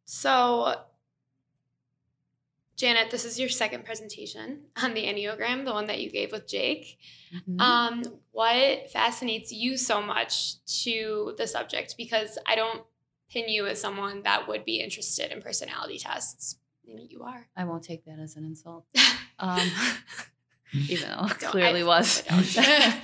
So, 0.06 0.76
Janet, 2.76 3.12
this 3.12 3.24
is 3.24 3.40
your 3.40 3.50
second 3.50 3.86
presentation 3.86 4.62
on 4.82 4.94
the 4.94 5.04
Enneagram, 5.06 5.64
the 5.64 5.74
one 5.74 5.86
that 5.88 6.02
you 6.02 6.10
gave 6.10 6.32
with 6.32 6.48
Jake. 6.48 6.98
Mhm. 7.34 7.62
Um, 7.62 8.04
what 8.32 8.90
fascinates 8.92 9.52
you 9.52 9.78
so 9.78 10.02
much 10.02 10.64
to 10.84 11.36
the 11.38 11.48
subject? 11.48 11.96
Because 11.98 12.38
I 12.46 12.56
don't 12.56 12.84
pin 13.30 13.48
you 13.48 13.68
as 13.68 13.80
someone 13.80 14.24
that 14.24 14.48
would 14.48 14.66
be 14.66 14.82
interested 14.82 15.32
in 15.32 15.42
personality 15.42 16.00
tests. 16.00 16.58
You 16.86 17.24
are. 17.24 17.48
I 17.56 17.64
won't 17.66 17.84
take 17.84 18.06
that 18.06 18.20
as 18.20 18.36
an 18.36 18.44
insult. 18.46 18.86
Um, 19.40 19.68
even 20.90 21.10
though 21.10 21.26
it 21.26 21.40
clearly 21.40 21.82
I- 21.82 21.86
was. 21.86 22.24
I 22.30 23.02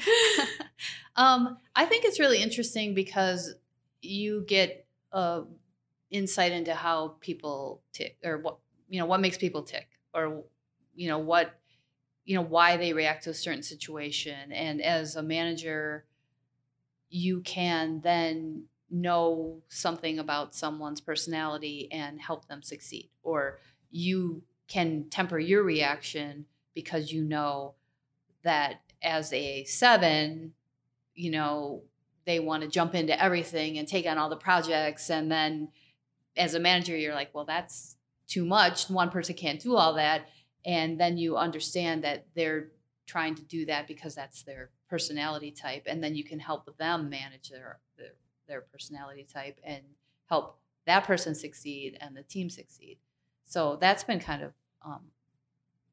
um, 1.16 1.58
I 1.76 1.86
think 1.86 2.06
it's 2.06 2.20
really 2.20 2.42
interesting 2.42 2.94
because 2.94 3.56
you 4.02 4.46
get 4.48 4.86
uh, 5.12 5.42
insight 6.12 6.52
into 6.52 6.74
how 6.74 7.16
people 7.20 7.82
tick, 7.94 8.18
or 8.24 8.38
what 8.38 8.58
you 8.88 9.00
know, 9.00 9.06
what 9.06 9.22
makes 9.22 9.38
people 9.38 9.64
tick, 9.64 9.88
or 10.14 10.44
you 10.96 11.08
know, 11.08 11.20
what 11.20 11.60
you 12.26 12.36
know, 12.36 12.42
why 12.42 12.78
they 12.78 12.94
react 12.94 13.24
to 13.24 13.32
a 13.32 13.34
certain 13.34 13.64
situation. 13.64 14.52
And 14.52 14.82
as 14.82 15.16
a 15.16 15.24
manager, 15.24 16.06
you 17.10 17.42
can 17.42 18.02
then 18.02 18.66
know 18.92 19.62
something 19.68 20.20
about 20.20 20.56
someone's 20.56 21.02
personality 21.02 21.88
and 21.92 22.20
help 22.20 22.48
them 22.48 22.62
succeed, 22.62 23.10
or 23.24 23.60
you 23.92 24.44
can 24.68 25.06
temper 25.10 25.40
your 25.40 25.64
reaction 25.64 26.46
because 26.76 27.12
you 27.12 27.24
know 27.24 27.74
that 28.44 28.82
as 29.02 29.34
a 29.34 29.64
seven, 29.64 30.54
you 31.16 31.32
know, 31.32 31.84
they 32.26 32.40
want 32.40 32.64
to 32.64 32.70
jump 32.70 32.94
into 32.94 33.22
everything 33.22 33.78
and 33.78 33.88
take 33.88 34.06
on 34.06 34.18
all 34.18 34.30
the 34.30 34.36
projects. 34.36 35.10
And 35.10 35.32
then 35.32 35.70
as 36.40 36.56
a 36.56 36.60
manager, 36.60 36.98
you're 36.98 37.14
like, 37.14 37.30
well, 37.36 37.46
that's 37.46 37.98
too 38.28 38.46
much. 38.46 38.90
One 38.90 39.10
person 39.12 39.36
can't 39.36 39.60
do 39.60 39.76
all 39.76 39.94
that. 39.96 40.28
And 40.66 41.00
then 41.00 41.18
you 41.18 41.38
understand 41.38 42.04
that 42.04 42.26
they're 42.36 42.70
trying 43.06 43.36
to 43.36 43.44
do 43.44 43.66
that 43.66 43.88
because 43.88 44.16
that's 44.16 44.44
their 44.44 44.70
personality 44.90 45.52
type. 45.52 45.84
And 45.86 46.04
then 46.04 46.16
you 46.16 46.24
can 46.24 46.40
help 46.40 46.76
them 46.78 47.10
manage 47.10 47.50
their, 47.50 47.80
their, 47.98 48.14
their 48.48 48.62
personality 48.62 49.28
type 49.32 49.60
and 49.64 49.84
help 50.28 50.58
that 50.86 51.04
person 51.06 51.36
succeed 51.36 51.98
and 52.02 52.16
the 52.16 52.24
team 52.24 52.50
succeed. 52.50 52.98
So 53.46 53.78
that's 53.82 54.04
been 54.04 54.20
kind 54.20 54.44
of 54.44 54.54
um, 54.84 55.02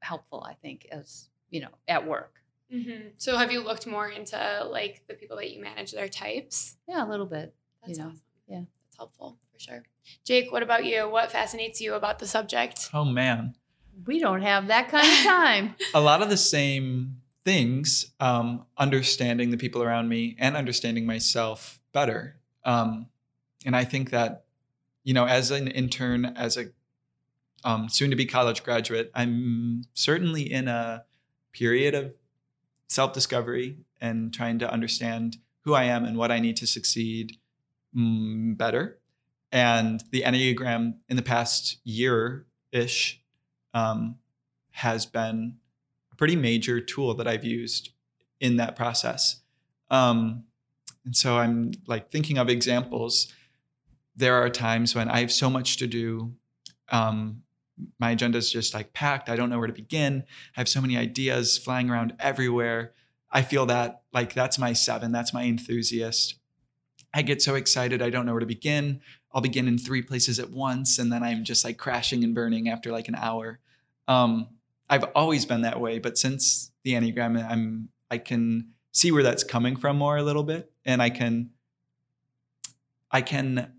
helpful, 0.00 0.44
I 0.48 0.54
think, 0.54 0.86
as 0.90 1.28
you 1.50 1.60
know, 1.60 1.70
at 1.88 2.06
work. 2.06 2.40
Mhm. 2.72 3.12
So, 3.16 3.36
have 3.36 3.52
you 3.52 3.62
looked 3.62 3.86
more 3.86 4.08
into 4.08 4.36
like 4.68 5.04
the 5.06 5.14
people 5.14 5.36
that 5.36 5.50
you 5.52 5.62
manage, 5.62 5.92
their 5.92 6.08
types? 6.08 6.76
Yeah, 6.88 7.06
a 7.06 7.08
little 7.08 7.24
bit. 7.26 7.54
That's 7.86 7.96
You 7.98 8.04
know, 8.04 8.10
awesome. 8.10 8.22
yeah. 8.48 8.62
That's 8.96 9.10
helpful 9.18 9.38
for 9.52 9.60
sure. 9.60 9.82
Jake, 10.24 10.50
what 10.50 10.62
about 10.62 10.86
you? 10.86 11.08
What 11.08 11.30
fascinates 11.30 11.80
you 11.80 11.94
about 11.94 12.18
the 12.18 12.26
subject? 12.26 12.88
Oh 12.94 13.04
man. 13.04 13.54
We 14.06 14.20
don't 14.20 14.42
have 14.42 14.68
that 14.68 14.88
kind 14.88 15.06
of 15.06 15.18
time. 15.24 15.74
a 15.94 16.00
lot 16.00 16.22
of 16.22 16.30
the 16.30 16.36
same 16.36 17.16
things 17.46 18.12
um, 18.18 18.66
understanding 18.76 19.50
the 19.50 19.56
people 19.56 19.82
around 19.82 20.08
me 20.08 20.34
and 20.40 20.56
understanding 20.56 21.06
myself 21.06 21.80
better 21.92 22.36
um, 22.64 23.06
and 23.64 23.76
i 23.76 23.84
think 23.84 24.10
that 24.10 24.46
you 25.04 25.14
know 25.14 25.26
as 25.26 25.52
an 25.52 25.68
intern 25.68 26.24
as 26.24 26.56
a 26.56 26.64
um, 27.62 27.88
soon 27.88 28.10
to 28.10 28.16
be 28.16 28.26
college 28.26 28.64
graduate 28.64 29.12
i'm 29.14 29.84
certainly 29.94 30.42
in 30.42 30.66
a 30.66 31.04
period 31.52 31.94
of 31.94 32.16
self-discovery 32.88 33.78
and 34.00 34.34
trying 34.34 34.58
to 34.58 34.68
understand 34.68 35.36
who 35.60 35.72
i 35.72 35.84
am 35.84 36.04
and 36.04 36.18
what 36.18 36.32
i 36.32 36.40
need 36.40 36.56
to 36.56 36.66
succeed 36.66 37.38
mm, 37.96 38.56
better 38.56 38.98
and 39.52 40.02
the 40.10 40.22
enneagram 40.22 40.94
in 41.08 41.16
the 41.16 41.22
past 41.22 41.78
year 41.84 42.46
ish 42.72 43.22
um, 43.74 44.16
has 44.70 45.06
been 45.06 45.56
a 46.12 46.16
pretty 46.16 46.36
major 46.36 46.80
tool 46.80 47.14
that 47.14 47.26
I've 47.26 47.44
used 47.44 47.90
in 48.40 48.56
that 48.56 48.76
process. 48.76 49.40
Um, 49.90 50.44
and 51.04 51.16
so 51.16 51.38
I'm 51.38 51.72
like 51.86 52.10
thinking 52.10 52.38
of 52.38 52.48
examples. 52.48 53.32
There 54.16 54.34
are 54.34 54.50
times 54.50 54.94
when 54.94 55.08
I 55.08 55.20
have 55.20 55.32
so 55.32 55.48
much 55.48 55.76
to 55.78 55.86
do. 55.86 56.34
Um, 56.90 57.42
my 57.98 58.10
agenda 58.10 58.38
is 58.38 58.50
just 58.50 58.74
like 58.74 58.92
packed. 58.92 59.28
I 59.28 59.36
don't 59.36 59.50
know 59.50 59.58
where 59.58 59.66
to 59.66 59.72
begin. 59.72 60.24
I 60.56 60.60
have 60.60 60.68
so 60.68 60.80
many 60.80 60.96
ideas 60.96 61.58
flying 61.58 61.90
around 61.90 62.14
everywhere. 62.18 62.92
I 63.30 63.42
feel 63.42 63.66
that 63.66 64.02
like 64.12 64.34
that's 64.34 64.58
my 64.58 64.72
seven, 64.72 65.12
that's 65.12 65.34
my 65.34 65.44
enthusiast. 65.44 66.38
I 67.14 67.22
get 67.22 67.40
so 67.42 67.54
excited, 67.54 68.02
I 68.02 68.10
don't 68.10 68.26
know 68.26 68.32
where 68.32 68.40
to 68.40 68.46
begin. 68.46 69.00
I'll 69.32 69.42
begin 69.42 69.68
in 69.68 69.78
three 69.78 70.02
places 70.02 70.38
at 70.38 70.50
once, 70.50 70.98
and 70.98 71.12
then 71.12 71.22
I'm 71.22 71.44
just 71.44 71.64
like 71.64 71.76
crashing 71.76 72.24
and 72.24 72.34
burning 72.34 72.68
after 72.68 72.90
like 72.90 73.08
an 73.08 73.14
hour. 73.14 73.58
Um, 74.08 74.48
I've 74.88 75.04
always 75.14 75.44
been 75.44 75.62
that 75.62 75.80
way, 75.80 75.98
but 75.98 76.16
since 76.16 76.70
the 76.84 76.92
Enneagram, 76.92 77.44
I'm 77.48 77.88
I 78.10 78.18
can 78.18 78.70
see 78.92 79.12
where 79.12 79.22
that's 79.22 79.44
coming 79.44 79.76
from 79.76 79.98
more 79.98 80.16
a 80.16 80.22
little 80.22 80.44
bit, 80.44 80.72
and 80.84 81.02
I 81.02 81.10
can 81.10 81.50
I 83.10 83.20
can 83.20 83.72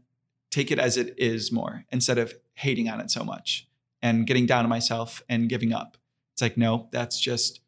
take 0.52 0.72
it 0.72 0.80
as 0.80 0.98
it 0.98 1.16
is 1.18 1.52
more 1.52 1.86
instead 1.92 2.18
of 2.18 2.34
hating 2.54 2.90
on 2.90 3.00
it 3.00 3.10
so 3.12 3.24
much 3.24 3.68
and 4.02 4.28
getting 4.28 4.46
down 4.46 4.64
on 4.64 4.70
myself 4.70 5.24
and 5.28 5.50
giving 5.50 5.74
up. 5.74 5.98
It's 6.34 6.42
like 6.42 6.58
no, 6.58 6.88
that's 6.92 7.20
just 7.20 7.62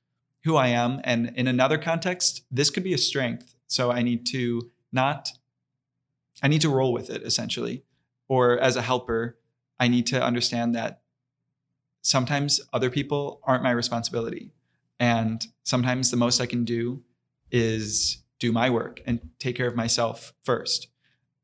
who 0.43 0.55
I 0.55 0.67
am, 0.67 1.01
and 1.03 1.31
in 1.35 1.47
another 1.47 1.77
context, 1.77 2.43
this 2.51 2.69
could 2.69 2.83
be 2.83 2.93
a 2.93 2.97
strength. 2.99 3.55
So 3.67 3.91
I 3.91 4.03
need 4.03 4.25
to 4.27 4.69
not 4.91 5.31
I 6.41 6.47
need 6.47 6.61
to 6.61 6.69
roll 6.69 6.93
with 6.93 7.09
it 7.09 7.23
essentially. 7.23 7.83
Or 8.27 8.59
as 8.59 8.75
a 8.75 8.81
helper, 8.81 9.37
I 9.79 9.87
need 9.87 10.05
to 10.07 10.23
understand 10.23 10.75
that 10.75 11.01
sometimes 12.01 12.61
other 12.73 12.89
people 12.89 13.41
aren't 13.43 13.63
my 13.63 13.71
responsibility. 13.71 14.53
And 14.99 15.45
sometimes 15.63 16.11
the 16.11 16.17
most 16.17 16.41
I 16.41 16.45
can 16.45 16.65
do 16.65 17.03
is 17.51 18.23
do 18.39 18.51
my 18.51 18.69
work 18.69 19.01
and 19.05 19.19
take 19.39 19.55
care 19.55 19.67
of 19.67 19.75
myself 19.75 20.33
first. 20.43 20.87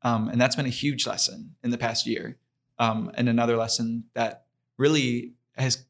Um, 0.02 0.28
and 0.28 0.40
that's 0.40 0.56
been 0.56 0.66
a 0.66 0.70
huge 0.70 1.06
lesson 1.06 1.56
in 1.62 1.70
the 1.70 1.78
past 1.78 2.06
year. 2.06 2.38
Um, 2.78 3.10
and 3.14 3.28
another 3.28 3.56
lesson 3.56 4.04
that 4.14 4.44
really 4.78 5.34
has 5.56 5.84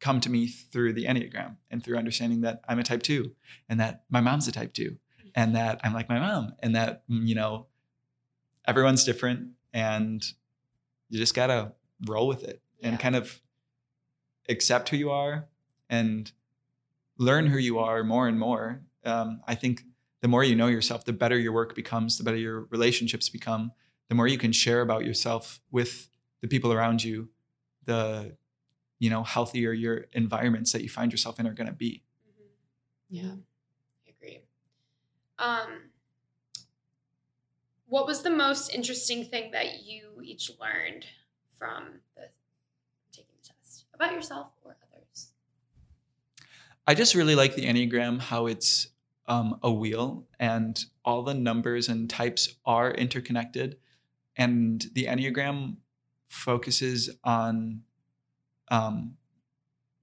come 0.00 0.20
to 0.20 0.30
me 0.30 0.48
through 0.48 0.94
the 0.94 1.04
Enneagram 1.04 1.56
and 1.70 1.82
through 1.82 1.96
understanding 1.96 2.40
that 2.40 2.60
I'm 2.66 2.78
a 2.78 2.82
type 2.82 3.02
two 3.02 3.32
and 3.68 3.78
that 3.80 4.04
my 4.10 4.20
mom's 4.20 4.48
a 4.48 4.52
type 4.52 4.72
two 4.72 4.96
and 5.34 5.54
that 5.54 5.80
I'm 5.84 5.92
like 5.92 6.08
my 6.08 6.18
mom 6.18 6.54
and 6.60 6.74
that, 6.74 7.04
you 7.08 7.34
know, 7.34 7.66
everyone's 8.66 9.04
different 9.04 9.50
and 9.72 10.24
you 11.08 11.18
just 11.18 11.34
gotta 11.34 11.72
roll 12.06 12.26
with 12.28 12.44
it 12.44 12.62
and 12.82 12.94
Yeah. 12.94 12.98
kind 12.98 13.16
of 13.16 13.40
accept 14.48 14.88
who 14.88 14.96
you 14.96 15.10
are 15.10 15.48
and 15.88 16.32
learn 17.18 17.46
who 17.46 17.58
you 17.58 17.78
are 17.78 18.02
more 18.04 18.28
and 18.28 18.38
more. 18.38 18.82
Um, 19.04 19.40
I 19.46 19.54
think 19.54 19.84
the 20.20 20.28
more 20.28 20.44
you 20.44 20.56
know 20.56 20.68
yourself, 20.68 21.04
the 21.04 21.12
better 21.12 21.38
your 21.38 21.52
work 21.52 21.74
becomes, 21.74 22.18
the 22.18 22.24
better 22.24 22.36
your 22.36 22.62
relationships 22.70 23.28
become, 23.28 23.72
the 24.08 24.14
more 24.14 24.26
you 24.28 24.38
can 24.38 24.52
share 24.52 24.80
about 24.82 25.04
yourself 25.04 25.60
with 25.70 26.08
the 26.40 26.48
people 26.48 26.72
around 26.72 27.02
you, 27.04 27.30
the 27.84 28.36
you 28.98 29.10
know 29.10 29.24
healthier 29.24 29.72
your 29.72 30.06
environments 30.12 30.72
that 30.72 30.82
you 30.82 30.88
find 30.88 31.12
yourself 31.12 31.40
in 31.40 31.46
are 31.46 31.54
going 31.54 31.66
to 31.66 31.72
be. 31.72 32.02
Mhm. 32.28 32.46
Yeah, 33.08 33.34
I 34.06 34.10
agree. 34.10 34.40
Um, 35.38 35.91
what 37.92 38.06
was 38.06 38.22
the 38.22 38.30
most 38.30 38.74
interesting 38.74 39.22
thing 39.22 39.50
that 39.50 39.82
you 39.84 40.22
each 40.24 40.50
learned 40.58 41.04
from 41.58 42.00
the 42.16 42.22
taking 43.12 43.34
the 43.42 43.46
test 43.46 43.84
about 43.92 44.14
yourself 44.14 44.46
or 44.64 44.78
others? 44.90 45.32
I 46.86 46.94
just 46.94 47.14
really 47.14 47.34
like 47.34 47.54
the 47.54 47.66
Enneagram, 47.66 48.18
how 48.18 48.46
it's 48.46 48.86
um, 49.26 49.58
a 49.62 49.70
wheel 49.70 50.24
and 50.40 50.82
all 51.04 51.22
the 51.22 51.34
numbers 51.34 51.90
and 51.90 52.08
types 52.08 52.54
are 52.64 52.92
interconnected. 52.92 53.76
And 54.36 54.82
the 54.94 55.04
Enneagram 55.04 55.76
focuses 56.30 57.10
on 57.22 57.82
um, 58.68 59.18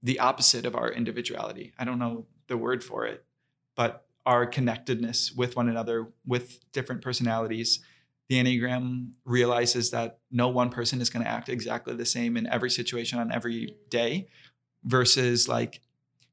the 0.00 0.20
opposite 0.20 0.64
of 0.64 0.76
our 0.76 0.92
individuality. 0.92 1.72
I 1.76 1.84
don't 1.84 1.98
know 1.98 2.26
the 2.46 2.56
word 2.56 2.84
for 2.84 3.04
it, 3.06 3.24
but 3.74 4.06
our 4.26 4.46
connectedness 4.46 5.32
with 5.32 5.56
one 5.56 5.68
another, 5.68 6.12
with 6.26 6.60
different 6.72 7.02
personalities. 7.02 7.80
the 8.30 8.36
Enneagram 8.36 9.10
realizes 9.24 9.90
that 9.90 10.20
no 10.30 10.48
one 10.48 10.70
person 10.70 11.00
is 11.00 11.10
going 11.10 11.24
to 11.24 11.28
act 11.28 11.48
exactly 11.48 11.96
the 11.96 12.06
same 12.06 12.36
in 12.36 12.46
every 12.46 12.70
situation 12.70 13.18
on 13.18 13.32
every 13.32 13.76
day 13.90 14.28
versus 14.84 15.48
like 15.48 15.80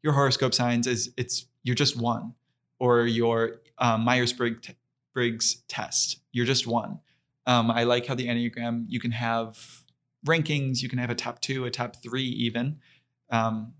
your 0.03 0.13
horoscope 0.13 0.53
signs 0.53 0.85
is 0.85 1.11
it's 1.17 1.47
you're 1.63 1.75
just 1.75 1.97
one 1.99 2.35
or 2.79 3.07
your 3.07 3.61
um, 3.79 4.01
Myers-Briggs 4.01 5.63
test. 5.67 6.19
You're 6.31 6.45
just 6.45 6.67
one. 6.67 6.99
Um, 7.47 7.71
I 7.71 7.83
like 7.83 8.05
how 8.05 8.13
the 8.13 8.27
Enneagram, 8.27 8.85
you 8.87 8.99
can 8.99 9.11
have 9.11 9.81
rankings, 10.23 10.83
you 10.83 10.89
can 10.89 10.99
have 10.99 11.09
a 11.09 11.15
top 11.15 11.41
two, 11.41 11.65
a 11.65 11.71
top 11.71 11.95
three, 12.03 12.25
even. 12.25 12.77
Um, 13.31 13.73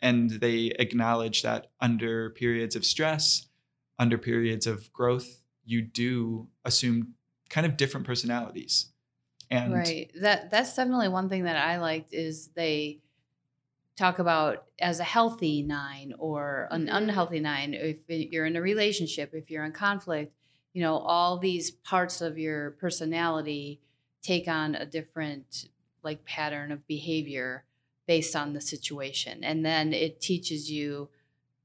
and 0.00 0.30
they 0.30 0.66
acknowledge 0.78 1.42
that 1.42 1.68
under 1.80 2.30
periods 2.30 2.76
of 2.76 2.84
stress, 2.84 3.48
under 3.98 4.18
periods 4.18 4.66
of 4.66 4.92
growth, 4.92 5.42
you 5.64 5.82
do 5.82 6.48
assume 6.64 7.14
kind 7.50 7.66
of 7.66 7.76
different 7.76 8.06
personalities. 8.06 8.90
And 9.50 9.72
right. 9.72 10.10
That 10.20 10.50
that's 10.50 10.74
definitely 10.76 11.08
one 11.08 11.28
thing 11.28 11.44
that 11.44 11.56
I 11.56 11.78
liked 11.78 12.12
is 12.12 12.48
they 12.48 13.00
talk 13.96 14.18
about 14.18 14.64
as 14.78 15.00
a 15.00 15.04
healthy 15.04 15.62
nine 15.62 16.14
or 16.18 16.68
an 16.70 16.86
Mhm. 16.86 16.96
unhealthy 16.96 17.40
nine 17.40 17.74
if 17.74 17.98
you're 18.08 18.46
in 18.46 18.56
a 18.56 18.62
relationship 18.62 19.34
if 19.34 19.50
you're 19.50 19.64
in 19.64 19.72
conflict 19.72 20.32
you 20.72 20.80
know 20.80 20.98
all 20.98 21.38
these 21.38 21.70
parts 21.72 22.20
of 22.20 22.38
your 22.38 22.72
personality 22.72 23.80
take 24.22 24.46
on 24.46 24.76
a 24.76 24.86
different 24.86 25.68
like 26.04 26.24
pattern 26.24 26.70
of 26.70 26.86
behavior 26.86 27.64
based 28.08 28.34
on 28.34 28.54
the 28.54 28.60
situation. 28.60 29.44
And 29.44 29.64
then 29.64 29.92
it 29.92 30.20
teaches 30.20 30.70
you 30.70 31.10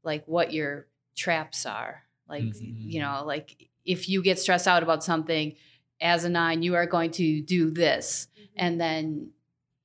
like 0.03 0.25
what 0.27 0.53
your 0.53 0.87
traps 1.15 1.65
are. 1.65 2.03
Like 2.29 2.53
you 2.61 2.99
Mhm. 3.01 3.03
know 3.03 3.25
like 3.25 3.69
if 3.85 4.09
you 4.09 4.21
get 4.23 4.39
stressed 4.39 4.67
out 4.67 4.83
about 4.83 5.03
something 5.03 5.55
as 6.01 6.25
a 6.25 6.29
nine 6.29 6.63
you 6.63 6.75
are 6.75 6.85
going 6.87 7.11
to 7.11 7.41
do 7.41 7.71
this. 7.71 8.27
And 8.55 8.79
then 8.79 9.31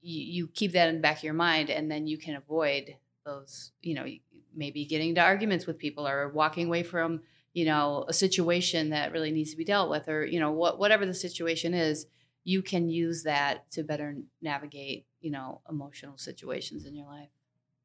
you, 0.03 0.21
you 0.23 0.49
keep 0.49 0.73
that 0.73 0.89
in 0.89 0.97
the 0.97 1.01
back 1.01 1.19
of 1.19 1.25
your 1.25 1.35
mind 1.35 1.71
and 1.71 1.91
then 1.91 2.07
you 2.07 2.19
can 2.19 2.37
avoid 2.37 2.97
those 3.27 3.73
you 3.83 3.95
know 3.95 4.07
maybe 4.55 4.85
getting 4.87 5.11
into 5.11 5.21
arguments 5.23 5.67
with 5.67 5.79
people 5.79 6.07
or 6.09 6.29
walking 6.31 6.67
away 6.69 6.83
from 6.83 7.21
you 7.53 7.65
know 7.65 8.05
a 8.09 8.13
situation 8.13 8.91
that 8.91 9.13
really 9.13 9.33
needs 9.33 9.51
to 9.51 9.57
be 9.57 9.65
dealt 9.65 9.91
with 9.91 10.09
or 10.09 10.25
you 10.25 10.41
know 10.41 10.53
what 10.53 10.79
whatever 10.79 11.05
the 11.07 11.15
situation 11.15 11.75
is 11.75 12.07
you 12.45 12.63
can 12.63 12.89
use 12.89 13.25
that 13.25 13.71
to 13.73 13.83
better 13.83 14.17
navigate 14.41 15.07
you 15.21 15.31
know 15.31 15.61
emotional 15.69 16.17
situations 16.17 16.85
in 16.87 16.95
your 16.95 17.07
life 17.07 17.31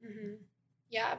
hmm 0.03 0.33
Yeah. 0.89 1.15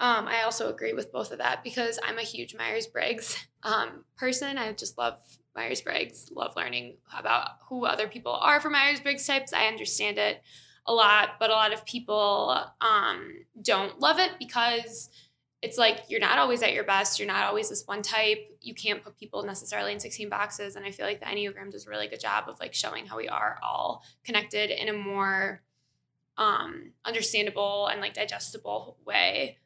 Um, 0.00 0.26
I 0.26 0.42
also 0.42 0.68
agree 0.70 0.92
with 0.92 1.12
both 1.12 1.30
of 1.30 1.38
that 1.38 1.62
because 1.62 2.00
I'm 2.02 2.18
a 2.18 2.22
huge 2.22 2.54
Myers 2.56 2.86
Briggs 2.86 3.36
um, 3.62 4.04
person. 4.16 4.58
I 4.58 4.72
just 4.72 4.98
love 4.98 5.20
Myers 5.54 5.80
Briggs, 5.80 6.30
love 6.34 6.56
learning 6.56 6.96
about 7.16 7.50
who 7.68 7.86
other 7.86 8.08
people 8.08 8.32
are 8.32 8.60
for 8.60 8.70
Myers 8.70 9.00
Briggs 9.00 9.26
types. 9.26 9.52
I 9.52 9.66
understand 9.66 10.18
it 10.18 10.42
a 10.86 10.92
lot, 10.92 11.36
but 11.38 11.50
a 11.50 11.54
lot 11.54 11.72
of 11.72 11.86
people 11.86 12.58
um, 12.80 13.44
don't 13.62 14.00
love 14.00 14.18
it 14.18 14.32
because 14.38 15.10
it's 15.64 15.78
like 15.78 16.04
you're 16.08 16.20
not 16.20 16.38
always 16.38 16.62
at 16.62 16.74
your 16.74 16.84
best. 16.84 17.18
You're 17.18 17.26
not 17.26 17.44
always 17.44 17.70
this 17.70 17.86
one 17.86 18.02
type. 18.02 18.38
You 18.60 18.74
can't 18.74 19.02
put 19.02 19.16
people 19.16 19.42
necessarily 19.44 19.94
in 19.94 19.98
16 19.98 20.28
boxes. 20.28 20.76
And 20.76 20.84
I 20.84 20.90
feel 20.90 21.06
like 21.06 21.20
the 21.20 21.26
Enneagram 21.26 21.72
does 21.72 21.86
a 21.86 21.90
really 21.90 22.06
good 22.06 22.20
job 22.20 22.44
of 22.48 22.60
like 22.60 22.74
showing 22.74 23.06
how 23.06 23.16
we 23.16 23.28
are 23.28 23.58
all 23.62 24.02
connected 24.24 24.70
in 24.70 24.90
a 24.90 24.92
more 24.92 25.62
um, 26.36 26.92
understandable 27.06 27.86
and 27.86 28.02
like 28.02 28.12
digestible 28.12 28.98
way. 29.06 29.56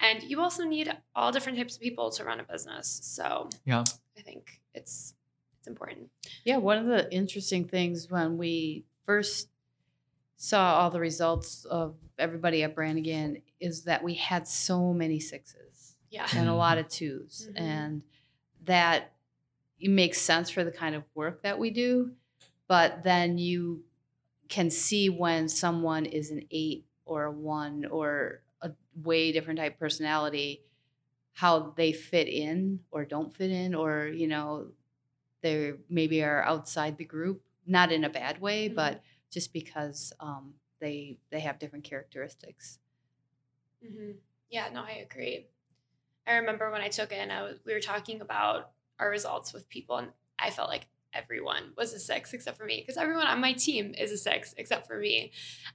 And 0.00 0.24
you 0.24 0.40
also 0.40 0.64
need 0.64 0.92
all 1.14 1.30
different 1.30 1.56
types 1.56 1.76
of 1.76 1.80
people 1.80 2.10
to 2.10 2.24
run 2.24 2.40
a 2.40 2.44
business. 2.44 3.00
So 3.04 3.48
Yeah. 3.64 3.84
I 4.18 4.22
think 4.22 4.60
it's 4.74 5.14
it's 5.60 5.68
important. 5.68 6.10
Yeah, 6.44 6.56
one 6.56 6.78
of 6.78 6.86
the 6.86 7.10
interesting 7.14 7.64
things 7.64 8.10
when 8.10 8.38
we 8.38 8.84
first 9.06 9.48
saw 10.36 10.80
all 10.80 10.90
the 10.90 11.00
results 11.00 11.64
of 11.64 11.94
everybody 12.18 12.64
at 12.64 12.74
Branigan 12.74 13.38
is 13.64 13.84
that 13.84 14.02
we 14.04 14.14
had 14.14 14.46
so 14.46 14.92
many 14.92 15.18
sixes 15.18 15.96
Yeah. 16.10 16.28
and 16.36 16.48
a 16.48 16.54
lot 16.54 16.76
of 16.78 16.86
2s 16.88 17.48
Mhm. 17.48 17.60
and 17.60 18.02
that 18.64 19.12
it 19.80 19.90
makes 19.90 20.18
sense 20.20 20.48
for 20.50 20.62
the 20.64 20.70
kind 20.72 20.94
of 20.94 21.02
work 21.14 21.42
that 21.42 21.58
we 21.58 21.70
do 21.70 22.14
but 22.68 23.02
then 23.02 23.38
you 23.38 23.84
can 24.48 24.70
see 24.70 25.08
when 25.08 25.48
someone 25.48 26.04
is 26.06 26.30
an 26.30 26.42
eight 26.50 26.86
or 27.04 27.24
a 27.24 27.32
one 27.32 27.84
or 27.86 28.42
a 28.62 28.70
way 29.02 29.32
different 29.32 29.58
type 29.58 29.78
personality 29.78 30.62
how 31.32 31.70
they 31.76 31.92
fit 31.92 32.28
in 32.28 32.80
or 32.90 33.04
don't 33.04 33.34
fit 33.34 33.50
in 33.50 33.74
or 33.74 34.06
you 34.06 34.26
know 34.28 34.70
they 35.42 35.72
maybe 35.88 36.22
are 36.22 36.42
outside 36.44 36.96
the 36.96 37.04
group 37.04 37.42
not 37.66 37.90
in 37.92 38.04
a 38.04 38.10
bad 38.10 38.40
way 38.40 38.68
Mhm. 38.68 38.74
but 38.74 39.02
just 39.30 39.52
because 39.52 40.12
um, 40.20 40.54
they 40.80 41.18
they 41.30 41.40
have 41.40 41.58
different 41.58 41.84
characteristics 41.84 42.78
hmm 43.86 44.10
Yeah, 44.50 44.68
no, 44.72 44.82
I 44.82 45.06
agree. 45.10 45.46
I 46.26 46.34
remember 46.36 46.70
when 46.70 46.80
I 46.80 46.88
took 46.88 47.12
it 47.12 47.18
and 47.18 47.30
I 47.32 47.42
was, 47.42 47.58
we 47.66 47.74
were 47.74 47.80
talking 47.80 48.20
about 48.20 48.70
our 48.98 49.10
results 49.10 49.52
with 49.52 49.68
people, 49.68 49.96
and 49.96 50.08
I 50.38 50.50
felt 50.50 50.68
like 50.68 50.86
everyone 51.12 51.72
was 51.76 51.92
a 51.92 51.98
six 51.98 52.32
except 52.32 52.56
for 52.58 52.64
me 52.64 52.80
because 52.80 52.96
everyone 52.96 53.26
on 53.26 53.40
my 53.40 53.52
team 53.52 53.94
is 53.96 54.10
a 54.10 54.16
six 54.16 54.54
except 54.56 54.86
for 54.86 54.98
me. 54.98 55.30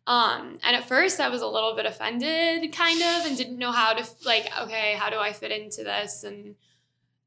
Um, 0.08 0.58
and 0.64 0.76
at 0.76 0.88
first, 0.88 1.20
I 1.20 1.30
was 1.30 1.42
a 1.42 1.48
little 1.48 1.76
bit 1.76 1.86
offended, 1.86 2.74
kind 2.74 3.02
of, 3.02 3.26
and 3.26 3.38
didn't 3.38 3.58
know 3.58 3.72
how 3.72 3.94
to 3.94 4.06
like, 4.26 4.50
okay, 4.62 4.96
how 4.96 5.10
do 5.10 5.18
I 5.18 5.32
fit 5.34 5.52
into 5.52 5.84
this? 5.84 6.24
And 6.24 6.56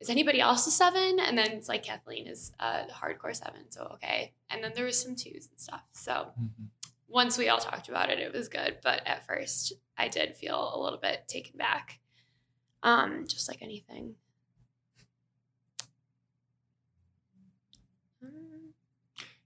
is 0.01 0.11
anybody 0.11 0.41
else 0.41 0.67
a 0.67 0.71
seven? 0.71 1.19
And 1.21 1.39
then 1.39 1.53
it's 1.53 1.69
like 1.69 1.85
Kathleen 1.85 2.27
is 2.27 2.53
a 2.59 2.87
hardcore 2.93 3.35
seven, 3.37 3.71
so 3.71 3.93
okay. 3.95 4.33
And 4.51 4.63
then 4.63 4.73
there 4.75 4.85
was 4.85 5.01
some 5.01 5.15
twos 5.15 5.49
and 5.49 5.59
stuff. 5.61 5.83
So 5.93 6.33
Mhm. 6.41 6.69
Once 7.13 7.37
we 7.37 7.49
all 7.49 7.59
talked 7.59 7.89
about 7.89 8.11
it, 8.11 8.19
it 8.19 8.33
was 8.33 8.49
good. 8.49 8.79
But 8.83 9.07
at 9.07 9.27
first, 9.27 9.75
I 9.97 10.09
did 10.09 10.37
feel 10.37 10.73
a 10.75 10.81
little 10.81 10.99
bit 10.99 11.29
taken 11.29 11.59
back, 11.59 12.01
um, 12.83 13.27
just 13.29 13.49
like 13.49 13.63
anything. 13.63 14.15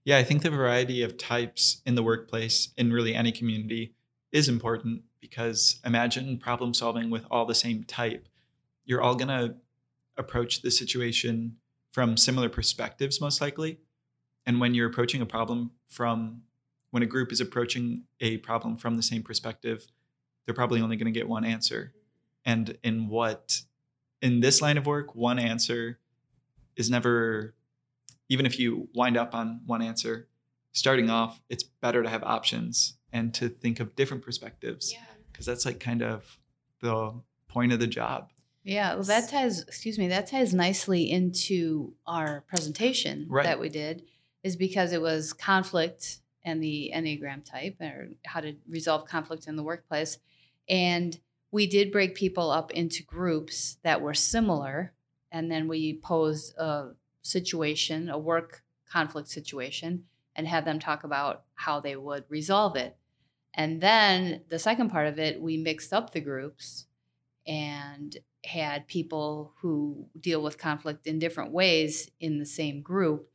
Yeah, 0.04 0.18
I 0.18 0.22
think 0.22 0.42
the 0.42 0.50
variety 0.50 1.02
of 1.02 1.18
types 1.18 1.82
in 1.84 1.96
the 1.96 2.02
workplace, 2.02 2.68
in 2.76 2.92
really 2.92 3.12
any 3.12 3.32
community, 3.32 3.96
is 4.30 4.48
important 4.48 5.02
because 5.20 5.80
imagine 5.84 6.38
problem 6.38 6.72
solving 6.72 7.10
with 7.10 7.24
all 7.28 7.44
the 7.44 7.56
same 7.56 7.82
type. 7.82 8.28
You're 8.84 9.02
all 9.02 9.16
going 9.16 9.28
to 9.28 9.56
approach 10.16 10.62
the 10.62 10.70
situation 10.70 11.56
from 11.90 12.16
similar 12.16 12.48
perspectives, 12.48 13.20
most 13.20 13.40
likely. 13.40 13.80
And 14.46 14.60
when 14.60 14.74
you're 14.74 14.88
approaching 14.88 15.22
a 15.22 15.26
problem 15.26 15.72
from, 15.88 16.42
when 16.96 17.02
a 17.02 17.06
group 17.06 17.30
is 17.30 17.42
approaching 17.42 18.04
a 18.22 18.38
problem 18.38 18.74
from 18.74 18.96
the 18.96 19.02
same 19.02 19.22
perspective, 19.22 19.86
they're 20.46 20.54
probably 20.54 20.80
only 20.80 20.96
going 20.96 21.12
to 21.12 21.18
get 21.20 21.28
one 21.28 21.44
answer. 21.44 21.92
And 22.46 22.78
in 22.82 23.08
what, 23.08 23.60
in 24.22 24.40
this 24.40 24.62
line 24.62 24.78
of 24.78 24.86
work, 24.86 25.14
one 25.14 25.38
answer 25.38 25.98
is 26.74 26.88
never 26.88 27.54
even 28.30 28.46
if 28.46 28.58
you 28.58 28.88
wind 28.94 29.14
up 29.18 29.34
on 29.34 29.60
one 29.66 29.82
answer, 29.82 30.26
starting 30.72 31.10
off, 31.10 31.38
it's 31.50 31.64
better 31.64 32.02
to 32.02 32.08
have 32.08 32.22
options 32.22 32.94
and 33.12 33.34
to 33.34 33.50
think 33.50 33.78
of 33.78 33.94
different 33.94 34.22
perspectives 34.24 34.90
Yeah. 34.94 35.04
because 35.30 35.44
that's 35.44 35.66
like 35.66 35.78
kind 35.78 36.02
of 36.02 36.38
the 36.80 37.12
point 37.46 37.74
of 37.74 37.78
the 37.78 37.86
job. 37.86 38.30
Yeah, 38.64 38.94
well, 38.94 39.04
that 39.04 39.28
ties. 39.28 39.60
Excuse 39.60 39.98
me, 39.98 40.08
that 40.08 40.28
ties 40.28 40.54
nicely 40.54 41.10
into 41.10 41.92
our 42.06 42.40
presentation 42.48 43.26
Right. 43.28 43.44
that 43.44 43.60
we 43.60 43.68
did, 43.68 44.04
is 44.42 44.56
because 44.56 44.94
it 44.94 45.02
was 45.02 45.34
conflict 45.34 46.20
and 46.46 46.62
the 46.62 46.90
enneagram 46.94 47.44
type, 47.44 47.76
or 47.82 48.08
how 48.24 48.40
to 48.40 48.54
resolve 48.66 49.06
conflict 49.06 49.46
in 49.48 49.56
the 49.56 49.62
workplace, 49.62 50.18
and 50.68 51.18
we 51.50 51.66
did 51.66 51.92
break 51.92 52.14
people 52.14 52.50
up 52.50 52.70
into 52.70 53.02
groups 53.02 53.76
that 53.82 54.00
were 54.00 54.14
similar, 54.14 54.92
and 55.30 55.50
then 55.50 55.68
we 55.68 55.98
posed 55.98 56.56
a 56.56 56.92
situation, 57.22 58.08
a 58.08 58.18
work 58.18 58.62
conflict 58.90 59.28
situation, 59.28 60.04
and 60.34 60.46
had 60.46 60.64
them 60.64 60.78
talk 60.78 61.04
about 61.04 61.42
how 61.54 61.80
they 61.80 61.96
would 61.96 62.24
resolve 62.28 62.76
it. 62.76 62.96
And 63.54 63.80
then 63.80 64.42
the 64.48 64.58
second 64.58 64.90
part 64.90 65.06
of 65.08 65.18
it, 65.18 65.40
we 65.40 65.56
mixed 65.56 65.92
up 65.92 66.12
the 66.12 66.20
groups 66.20 66.86
and 67.46 68.16
had 68.44 68.86
people 68.86 69.54
who 69.60 70.06
deal 70.20 70.42
with 70.42 70.58
conflict 70.58 71.06
in 71.06 71.18
different 71.18 71.52
ways 71.52 72.10
in 72.20 72.38
the 72.38 72.46
same 72.46 72.82
group 72.82 73.28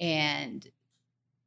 and 0.00 0.66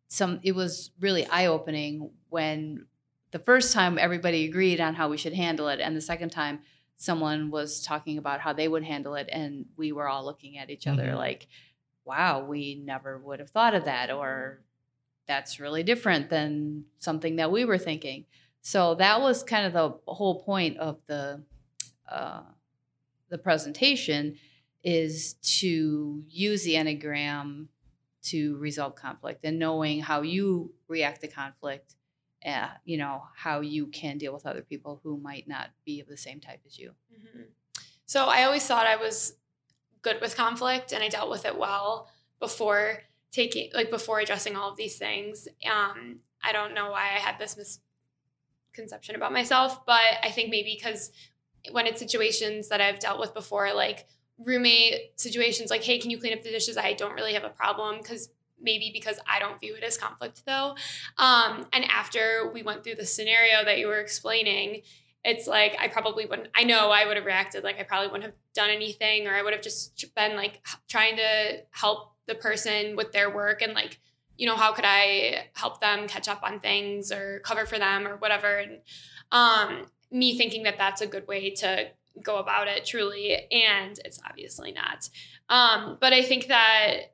some 0.10 0.40
it 0.44 0.54
was 0.54 0.92
really 1.00 1.26
eye-opening 1.28 2.12
when 2.30 2.86
the 3.32 3.40
first 3.40 3.72
time 3.74 3.98
everybody 3.98 4.46
agreed 4.46 4.82
on 4.82 4.96
how 4.96 5.08
we 5.10 5.18
should 5.18 5.34
handle 5.34 5.68
it 5.70 5.80
and 5.80 5.96
the 5.96 6.02
second 6.02 6.32
time 6.32 6.60
someone 6.98 7.50
was 7.52 7.82
talking 7.82 8.18
about 8.18 8.42
how 8.42 8.52
they 8.52 8.68
would 8.68 8.84
handle 8.84 9.16
it 9.16 9.30
and 9.32 9.66
we 9.78 9.92
were 9.94 10.10
all 10.10 10.26
looking 10.26 10.58
at 10.58 10.70
each 10.70 10.86
other 10.88 11.10
Mhm. 11.14 11.16
like 11.16 11.48
wow 12.06 12.44
we 12.44 12.76
never 12.76 13.18
would 13.20 13.40
have 13.40 13.52
thought 13.52 13.76
of 13.76 13.86
that 13.86 14.10
or 14.12 14.60
that's 15.28 15.60
really 15.60 15.84
different 15.84 16.30
than 16.30 16.86
something 16.98 17.36
that 17.38 17.52
we 17.52 17.64
were 17.64 17.78
thinking 17.78 18.26
so 18.62 18.96
that 18.96 19.22
was 19.22 19.44
kind 19.44 19.66
of 19.66 19.74
the 19.74 20.12
whole 20.12 20.42
point 20.44 20.78
of 20.78 21.00
the 21.06 21.44
uh, 22.10 22.42
the 23.30 23.38
presentation 23.38 24.36
is 24.84 25.36
to 25.36 26.24
use 26.28 26.64
the 26.64 26.74
enneagram 26.74 27.68
to 28.22 28.58
resolve 28.58 28.96
conflict 28.96 29.40
and 29.44 29.58
knowing 29.60 30.02
how 30.02 30.22
you 30.22 30.74
react 30.88 31.22
to 31.22 31.28
conflict 31.28 31.96
uh, 32.46 32.70
you 32.86 32.98
know 32.98 33.24
how 33.36 33.60
you 33.60 33.88
can 33.88 34.18
deal 34.18 34.34
with 34.34 34.46
other 34.46 34.62
people 34.62 35.02
who 35.04 35.18
might 35.18 35.48
not 35.48 35.70
be 35.86 36.00
of 36.00 36.08
the 36.08 36.18
same 36.18 36.40
type 36.40 36.62
as 36.66 36.78
you 36.80 36.94
Mhm. 37.14 37.48
So 38.06 38.26
I 38.26 38.44
always 38.44 38.66
thought 38.66 38.88
I 38.88 38.96
was 38.96 39.36
good 40.02 40.22
with 40.22 40.36
conflict 40.36 40.94
and 40.94 41.04
I 41.04 41.10
dealt 41.10 41.30
with 41.30 41.46
it 41.46 41.58
well 41.58 42.10
before 42.40 43.04
taking 43.32 43.70
like 43.74 43.92
before 43.92 44.20
addressing 44.20 44.56
all 44.56 44.72
of 44.72 44.78
these 44.78 44.98
things. 44.98 45.48
Um, 45.66 46.22
I 46.42 46.52
don't 46.52 46.74
know 46.74 46.90
why 46.92 47.02
I 47.16 47.20
had 47.20 47.38
this 47.38 47.58
misconception 47.58 49.16
about 49.16 49.34
myself, 49.34 49.86
but 49.86 50.02
I 50.24 50.32
think 50.32 50.50
maybe 50.50 50.76
because 50.80 51.12
when 51.72 51.86
it's 51.86 52.00
situations 52.00 52.70
that 52.70 52.82
I've 52.82 53.00
dealt 53.00 53.20
with 53.20 53.34
before, 53.34 53.74
like 53.74 54.08
roommate 54.44 55.20
situations, 55.20 55.70
like, 55.70 55.84
hey, 55.84 56.00
can 56.00 56.12
you 56.12 56.20
clean 56.20 56.34
up 56.34 56.44
the 56.44 56.50
dishes? 56.50 56.78
I 56.78 56.94
don't 56.94 57.14
really 57.14 57.34
have 57.34 57.44
a 57.44 57.50
problem 57.50 57.98
because 57.98 58.30
maybe 58.62 58.92
because 58.94 59.20
I 59.28 59.40
don't 59.40 59.60
view 59.60 59.76
it 59.76 59.84
as 59.84 59.98
conflict 59.98 60.44
though. 60.46 60.76
Um, 61.18 61.66
and 61.74 61.86
after 61.86 62.52
we 62.54 62.64
went 62.64 62.84
through 62.84 62.96
the 62.96 63.06
scenario 63.06 63.64
that 63.64 63.78
you 63.80 63.88
were 63.88 64.00
explaining, 64.00 64.82
it's 65.24 65.48
like 65.48 65.76
I 65.80 65.88
probably 65.88 66.26
wouldn't. 66.26 66.50
I 66.56 66.64
know 66.64 66.92
I 66.92 67.06
would 67.06 67.18
have 67.18 67.26
reacted 67.26 67.64
like 67.64 67.80
I 67.80 67.84
probably 67.84 68.08
wouldn't 68.08 68.24
have 68.24 68.36
done 68.54 68.70
anything, 68.70 69.28
or 69.28 69.36
I 69.36 69.42
would 69.42 69.54
have 69.54 69.62
just 69.62 70.14
been 70.16 70.36
like 70.36 70.66
trying 70.88 71.18
to 71.18 71.64
help 71.72 72.14
the 72.28 72.36
person 72.36 72.96
with 72.96 73.12
their 73.12 73.34
work 73.34 73.62
and 73.62 73.74
like, 73.74 74.00
you 74.38 74.46
know, 74.48 74.56
how 74.56 74.72
could 74.72 74.86
I 74.88 75.48
help 75.54 75.82
them 75.82 76.08
catch 76.08 76.30
up 76.30 76.42
on 76.44 76.60
things 76.60 77.12
or 77.12 77.42
cover 77.44 77.66
for 77.66 77.78
them 77.78 78.08
or 78.08 78.16
whatever. 78.16 78.58
And 78.58 78.80
um, 79.32 79.88
me 80.12 80.38
thinking 80.38 80.64
that 80.64 80.78
that's 80.78 81.02
a 81.02 81.08
good 81.08 81.28
way 81.28 81.50
to 81.52 81.90
go 82.24 82.38
about 82.38 82.68
it 82.68 82.86
truly, 82.86 83.36
and 83.52 84.00
it's 84.06 84.20
obviously 84.28 84.72
not. 84.72 85.10
Um, 85.50 85.98
but 86.00 86.14
I 86.14 86.24
think 86.24 86.48
that 86.48 87.14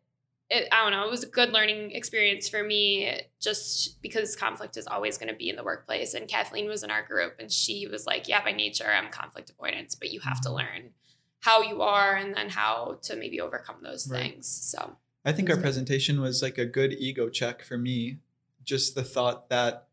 it, 0.50 0.68
I 0.72 0.84
don't 0.84 0.92
know, 0.92 1.06
it 1.06 1.12
was 1.12 1.24
a 1.24 1.28
good 1.28 1.52
learning 1.52 1.92
experience 1.92 2.48
for 2.48 2.64
me 2.64 3.22
just 3.40 4.02
because 4.02 4.36
conflict 4.36 4.78
is 4.78 4.88
always 4.88 5.18
going 5.18 5.30
to 5.30 5.36
be 5.36 5.50
in 5.50 5.56
the 5.56 5.64
workplace. 5.64 6.14
And 6.14 6.28
Kathleen 6.28 6.68
was 6.68 6.84
in 6.84 6.92
our 6.92 7.02
group 7.04 7.36
and 7.40 7.52
she 7.52 7.88
was 7.88 8.06
like, 8.06 8.28
Yeah, 8.28 8.44
by 8.44 8.52
nature, 8.52 8.86
I'm 8.86 9.10
conflict 9.10 9.50
avoidance, 9.50 9.96
but 9.96 10.12
you 10.12 10.20
have 10.20 10.42
to 10.42 10.54
learn 10.54 10.92
how 11.40 11.62
you 11.62 11.82
are 11.82 12.16
and 12.16 12.36
then 12.36 12.50
how 12.50 13.00
to 13.04 13.16
maybe 13.16 13.42
overcome 13.42 13.78
those 13.84 14.08
Right. 14.08 14.34
things. 14.34 14.48
So, 14.48 14.98
I 15.24 15.32
think 15.32 15.50
our 15.50 15.58
presentation 15.58 16.22
was 16.22 16.44
like 16.44 16.60
a 16.60 16.66
good 16.66 16.94
ego 16.94 17.30
check 17.30 17.64
for 17.64 17.78
me. 17.78 18.20
Just 18.64 18.94
the 18.94 19.04
thought 19.04 19.50
that 19.50 19.88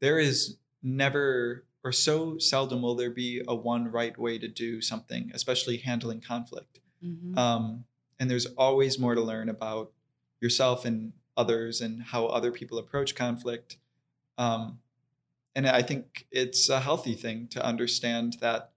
there 0.00 0.18
is 0.18 0.56
never 0.82 1.66
or 1.82 1.92
so 1.92 2.38
seldom 2.38 2.82
will 2.82 2.94
there 2.94 3.10
be 3.10 3.42
a 3.48 3.54
one 3.54 3.90
right 3.90 4.16
way 4.18 4.38
to 4.38 4.48
do 4.48 4.80
something, 4.80 5.30
especially 5.34 5.78
handling 5.78 6.20
conflict. 6.20 6.80
Mhm. 7.02 7.36
Um, 7.36 7.84
and 8.18 8.30
there's 8.30 8.46
always 8.46 8.98
more 8.98 9.14
to 9.14 9.20
learn 9.22 9.48
about 9.48 9.92
yourself 10.40 10.84
and 10.84 11.12
others 11.36 11.80
and 11.80 12.02
how 12.02 12.26
other 12.26 12.52
people 12.52 12.78
approach 12.78 13.14
conflict. 13.14 13.78
Um, 14.36 14.80
and 15.54 15.66
I 15.66 15.82
think 15.82 16.26
it's 16.30 16.68
a 16.68 16.80
healthy 16.80 17.14
thing 17.14 17.48
to 17.48 17.64
understand 17.64 18.36
that 18.40 18.72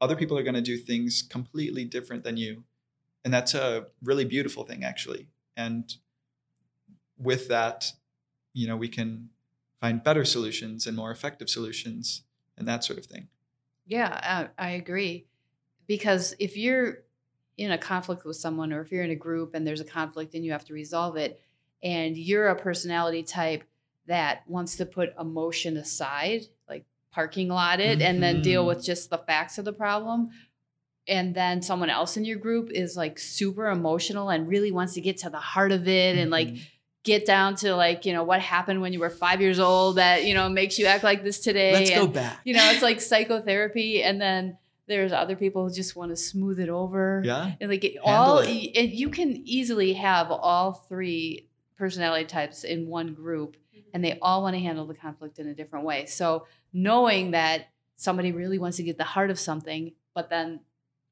other 0.00 0.16
people 0.16 0.36
are 0.36 0.42
going 0.42 0.54
to 0.54 0.60
do 0.60 0.76
things 0.76 1.22
completely 1.22 1.84
different 1.84 2.24
than 2.24 2.36
you. 2.36 2.64
And 3.24 3.32
that's 3.32 3.54
a 3.54 3.86
really 4.02 4.24
beautiful 4.24 4.64
thing, 4.64 4.82
actually. 4.82 5.28
And 5.56 5.94
with 7.16 7.46
that, 7.48 7.92
you 8.52 8.66
know, 8.66 8.76
we 8.76 8.88
can 8.88 9.30
find 9.80 10.02
better 10.02 10.24
solutions 10.24 10.86
and 10.86 10.96
more 10.96 11.12
effective 11.12 11.48
solutions 11.48 12.22
and 12.56 12.68
that 12.68 12.84
sort 12.84 12.98
of 12.98 13.06
thing. 13.06 13.28
Yeah, 13.86 14.48
I, 14.58 14.66
I 14.66 14.70
agree. 14.72 15.26
Because 15.86 16.34
if 16.38 16.56
you're 16.56 16.98
in 17.58 17.72
a 17.72 17.78
conflict 17.78 18.24
with 18.24 18.36
someone, 18.36 18.72
or 18.72 18.80
if 18.80 18.90
you're 18.92 19.02
in 19.04 19.10
a 19.10 19.16
group 19.16 19.54
and 19.54 19.66
there's 19.66 19.80
a 19.80 19.84
conflict 19.84 20.34
and 20.34 20.44
you 20.44 20.52
have 20.52 20.64
to 20.66 20.74
resolve 20.74 21.16
it, 21.16 21.40
and 21.82 22.16
you're 22.16 22.48
a 22.48 22.56
personality 22.56 23.22
type 23.22 23.64
that 24.06 24.42
wants 24.48 24.76
to 24.76 24.86
put 24.86 25.14
emotion 25.18 25.76
aside, 25.76 26.42
like 26.68 26.84
parking 27.10 27.48
lot 27.48 27.80
it, 27.80 28.00
and 28.00 28.22
then 28.22 28.40
deal 28.42 28.64
Mhm. 28.64 28.68
with 28.68 28.84
just 28.84 29.10
the 29.10 29.18
facts 29.18 29.58
of 29.58 29.64
the 29.64 29.72
problem, 29.72 30.30
and 31.08 31.34
then 31.34 31.60
someone 31.62 31.90
else 31.90 32.16
in 32.16 32.24
your 32.24 32.38
group 32.38 32.70
is 32.70 32.96
like 32.96 33.18
super 33.18 33.68
emotional 33.68 34.30
and 34.30 34.48
really 34.48 34.70
wants 34.70 34.94
to 34.94 35.00
get 35.00 35.18
to 35.18 35.30
the 35.30 35.38
heart 35.38 35.72
of 35.72 35.88
it 35.88 36.16
and 36.16 36.30
like 36.30 36.48
Mhm. 36.48 36.60
Get 37.04 37.26
down 37.26 37.56
to 37.56 37.74
like 37.74 38.06
you 38.06 38.12
know 38.12 38.22
what 38.22 38.40
happened 38.40 38.80
when 38.80 38.92
you 38.92 39.00
were 39.00 39.10
five 39.10 39.40
years 39.40 39.58
old 39.58 39.96
that 39.96 40.24
you 40.24 40.34
know 40.34 40.48
makes 40.48 40.78
you 40.78 40.86
act 40.86 41.02
like 41.02 41.24
this 41.24 41.40
today 41.40 41.72
let's 41.72 41.90
go 41.90 42.06
back. 42.06 42.40
you 42.44 42.54
know, 42.54 42.70
it's 42.70 42.82
like 42.82 43.00
psychotherapy, 43.00 44.02
and 44.02 44.20
then 44.20 44.56
there's 44.86 45.12
other 45.12 45.36
people 45.36 45.68
who 45.68 45.74
just 45.74 45.96
want 45.96 46.10
to 46.10 46.16
smooth 46.16 46.58
it 46.58 46.68
over. 46.68 47.22
yeah. 47.24 47.52
And 47.60 47.70
like 47.70 47.84
it, 47.84 47.96
all, 48.02 48.38
it. 48.38 48.72
and 48.76 48.90
you 48.90 49.10
can 49.10 49.42
easily 49.44 49.94
have 49.94 50.30
all 50.30 50.72
three 50.72 51.48
personality 51.76 52.26
types 52.26 52.64
in 52.64 52.88
one 52.88 53.14
group, 53.14 53.56
mm-hmm. 53.74 53.88
and 53.94 54.04
they 54.04 54.18
all 54.20 54.42
want 54.42 54.54
to 54.54 54.60
handle 54.60 54.86
the 54.86 54.94
conflict 54.94 55.38
in 55.38 55.48
a 55.48 55.54
different 55.54 55.84
way. 55.84 56.06
So 56.06 56.46
knowing 56.72 57.32
that 57.32 57.68
somebody 57.96 58.32
really 58.32 58.58
wants 58.58 58.76
to 58.78 58.82
get 58.82 58.98
the 58.98 59.04
heart 59.04 59.30
of 59.30 59.38
something, 59.38 59.92
but 60.14 60.30
then 60.30 60.60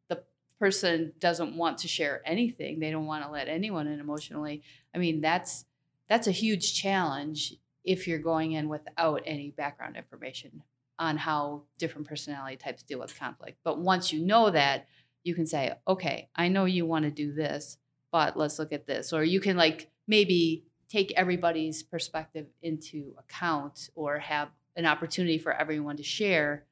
the 0.08 0.22
person 0.58 1.12
doesn't 1.18 1.56
want 1.56 1.78
to 1.78 1.88
share 1.88 2.22
anything, 2.24 2.80
they 2.80 2.90
don't 2.90 3.06
want 3.06 3.24
to 3.24 3.30
let 3.30 3.48
anyone 3.48 3.86
in 3.86 4.00
emotionally. 4.00 4.62
I 4.94 4.98
mean, 4.98 5.20
that's 5.20 5.64
that's 6.10 6.26
a 6.26 6.32
huge 6.32 6.74
challenge 6.74 7.54
if 7.84 8.06
you're 8.06 8.18
going 8.18 8.52
in 8.52 8.68
without 8.68 9.22
any 9.24 9.52
background 9.52 9.96
information 9.96 10.62
on 10.98 11.16
how 11.16 11.62
different 11.78 12.06
personality 12.06 12.56
types 12.56 12.82
deal 12.82 12.98
with 12.98 13.18
conflict. 13.18 13.58
But 13.64 13.78
once 13.78 14.12
you 14.12 14.20
know 14.20 14.50
that, 14.50 14.88
you 15.22 15.34
can 15.34 15.46
say, 15.46 15.72
okay, 15.86 16.28
I 16.34 16.48
know 16.48 16.64
you 16.64 16.84
want 16.84 17.04
to 17.04 17.10
do 17.10 17.32
this, 17.32 17.78
but 18.10 18.36
let's 18.36 18.58
look 18.58 18.72
at 18.72 18.86
this. 18.86 19.12
Or 19.12 19.22
you 19.22 19.40
can 19.40 19.56
like 19.56 19.88
maybe 20.08 20.64
take 20.88 21.12
everybody's 21.12 21.82
perspective 21.84 22.48
into 22.60 23.14
account 23.16 23.88
or 23.94 24.18
have 24.18 24.48
an 24.74 24.86
opportunity 24.86 25.38
for 25.38 25.52
everyone 25.52 25.96
to 25.96 26.02
share 26.02 26.66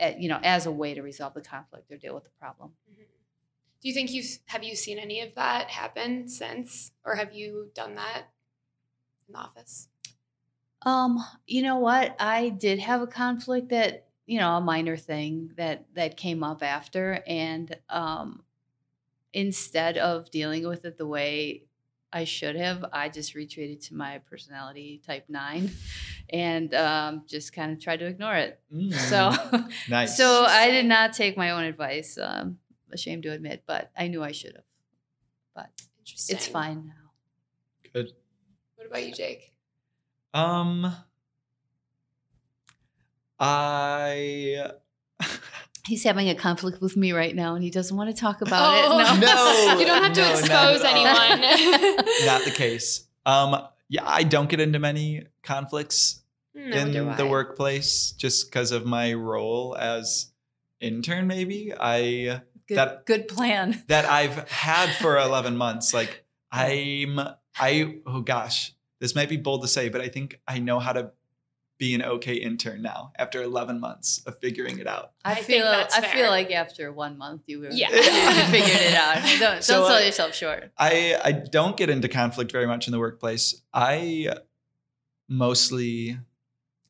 at, 0.00 0.20
you 0.20 0.28
know, 0.28 0.40
as 0.42 0.66
a 0.66 0.72
way 0.72 0.94
to 0.94 1.00
resolve 1.00 1.34
the 1.34 1.40
conflict 1.40 1.90
or 1.92 1.96
deal 1.96 2.14
with 2.14 2.24
the 2.24 2.30
problem. 2.40 2.72
Mhm. 2.90 3.04
Do 3.86 3.90
you 3.90 3.94
think 3.94 4.10
you've 4.10 4.40
have 4.46 4.64
you 4.64 4.74
seen 4.74 4.98
any 4.98 5.20
of 5.20 5.36
that 5.36 5.70
happen 5.70 6.28
since, 6.28 6.90
or 7.04 7.14
have 7.14 7.32
you 7.32 7.70
done 7.72 7.94
that 7.94 8.24
in 9.28 9.34
the 9.34 9.38
office? 9.38 9.86
Um, 10.82 11.24
you 11.46 11.62
know 11.62 11.78
what? 11.78 12.16
I 12.18 12.48
did 12.48 12.80
have 12.80 13.00
a 13.00 13.06
conflict 13.06 13.68
that, 13.68 14.08
you 14.26 14.40
know, 14.40 14.56
a 14.56 14.60
minor 14.60 14.96
thing 14.96 15.52
that 15.56 15.86
that 15.94 16.16
came 16.16 16.42
up 16.42 16.64
after 16.64 17.22
and 17.28 17.76
um 17.88 18.42
instead 19.32 19.98
of 19.98 20.32
dealing 20.32 20.66
with 20.66 20.84
it 20.84 20.98
the 20.98 21.06
way 21.06 21.62
I 22.12 22.24
should 22.24 22.56
have, 22.56 22.84
I 22.92 23.08
just 23.08 23.36
retreated 23.36 23.82
to 23.82 23.94
my 23.94 24.18
personality 24.18 25.00
type 25.06 25.26
9 25.28 25.70
and 26.30 26.74
um 26.74 27.22
just 27.28 27.52
kind 27.52 27.70
of 27.70 27.80
tried 27.80 28.00
to 28.00 28.06
ignore 28.06 28.34
it. 28.34 28.58
Mm. 28.74 28.92
So 28.92 29.32
nice. 29.88 30.16
so 30.16 30.44
I 30.44 30.72
did 30.72 30.86
not 30.86 31.12
take 31.12 31.36
my 31.36 31.50
own 31.50 31.62
advice. 31.62 32.18
Um 32.20 32.58
ashamed 32.92 33.22
to 33.24 33.32
admit, 33.32 33.64
but 33.66 33.90
I 33.96 34.08
knew 34.08 34.22
I 34.22 34.32
should 34.32 34.54
have. 34.54 34.64
But 35.54 35.70
Interesting. 35.98 36.36
it's 36.36 36.46
fine 36.46 36.86
now. 36.86 37.90
good. 37.92 38.12
What 38.76 38.86
about 38.86 39.06
you, 39.06 39.12
Jake? 39.12 39.52
Um, 40.34 40.94
I 43.38 44.70
He's 45.86 46.02
having 46.02 46.28
a 46.28 46.34
conflict 46.34 46.80
with 46.80 46.96
me 46.96 47.12
right 47.12 47.34
now 47.34 47.54
and 47.54 47.62
he 47.62 47.70
doesn't 47.70 47.96
want 47.96 48.14
to 48.14 48.20
talk 48.20 48.40
about 48.40 48.74
it. 48.78 48.84
Oh. 48.86 49.18
No. 49.20 49.26
No, 49.76 49.78
you 49.80 49.86
don't 49.86 50.02
have 50.02 50.12
to 50.14 50.20
no, 50.20 50.30
expose 50.30 50.82
at 50.82 50.96
all. 50.96 51.32
anyone. 51.32 51.96
not 52.26 52.44
the 52.44 52.52
case. 52.54 53.06
Um, 53.24 53.62
yeah, 53.88 54.02
I 54.04 54.24
don't 54.24 54.48
get 54.48 54.60
into 54.60 54.78
many 54.78 55.26
conflicts 55.42 56.22
No, 56.54 56.76
in 56.76 57.16
the 57.16 57.26
workplace 57.26 58.12
just 58.12 58.50
because 58.50 58.72
of 58.72 58.84
my 58.84 59.14
role 59.14 59.76
as 59.78 60.32
intern. 60.80 61.26
Maybe 61.28 61.72
I 61.78 62.42
Good, 62.68 62.78
That- 62.78 63.06
good 63.06 63.28
plan. 63.28 63.82
that 63.88 64.04
I've 64.06 64.48
had 64.50 64.90
for 64.96 65.18
11 65.18 65.56
months. 65.56 65.94
Like 65.94 66.24
I'm, 66.50 67.18
I 67.58 67.98
oh 68.06 68.20
gosh, 68.20 68.72
this 69.00 69.14
might 69.14 69.28
be 69.28 69.36
bold 69.36 69.62
to 69.62 69.68
say, 69.68 69.88
but 69.88 70.00
I 70.00 70.08
think 70.08 70.40
I 70.48 70.58
know 70.58 70.78
how 70.78 70.92
to 70.92 71.10
be 71.78 71.94
an 71.94 72.02
okay 72.02 72.32
intern 72.34 72.80
now 72.80 73.12
after 73.18 73.42
11 73.42 73.78
months 73.80 74.22
of 74.26 74.38
figuring 74.38 74.78
it 74.78 74.86
out. 74.86 75.12
I, 75.26 75.32
I 75.32 75.34
think 75.34 75.46
feel 75.46 75.64
that's 75.64 75.94
I 75.94 76.00
fair. 76.00 76.10
feel 76.10 76.30
like 76.30 76.50
after 76.50 76.90
one 76.90 77.18
month 77.18 77.42
you 77.46 77.60
were 77.60 77.68
Yeah. 77.70 77.90
you 77.94 78.02
figured 78.50 78.80
it 78.80 78.94
out. 78.94 79.16
Don't, 79.38 79.62
So, 79.62 79.80
don't 79.80 79.86
sell 79.88 79.96
uh, 79.96 80.00
yourself 80.00 80.34
short. 80.34 80.72
I 80.78 81.18
I 81.22 81.32
don't 81.32 81.76
get 81.76 81.90
into 81.90 82.08
conflict 82.08 82.50
very 82.50 82.66
much 82.66 82.88
in 82.88 82.92
the 82.92 82.98
workplace. 82.98 83.60
I 83.74 84.36
mostly 85.28 86.18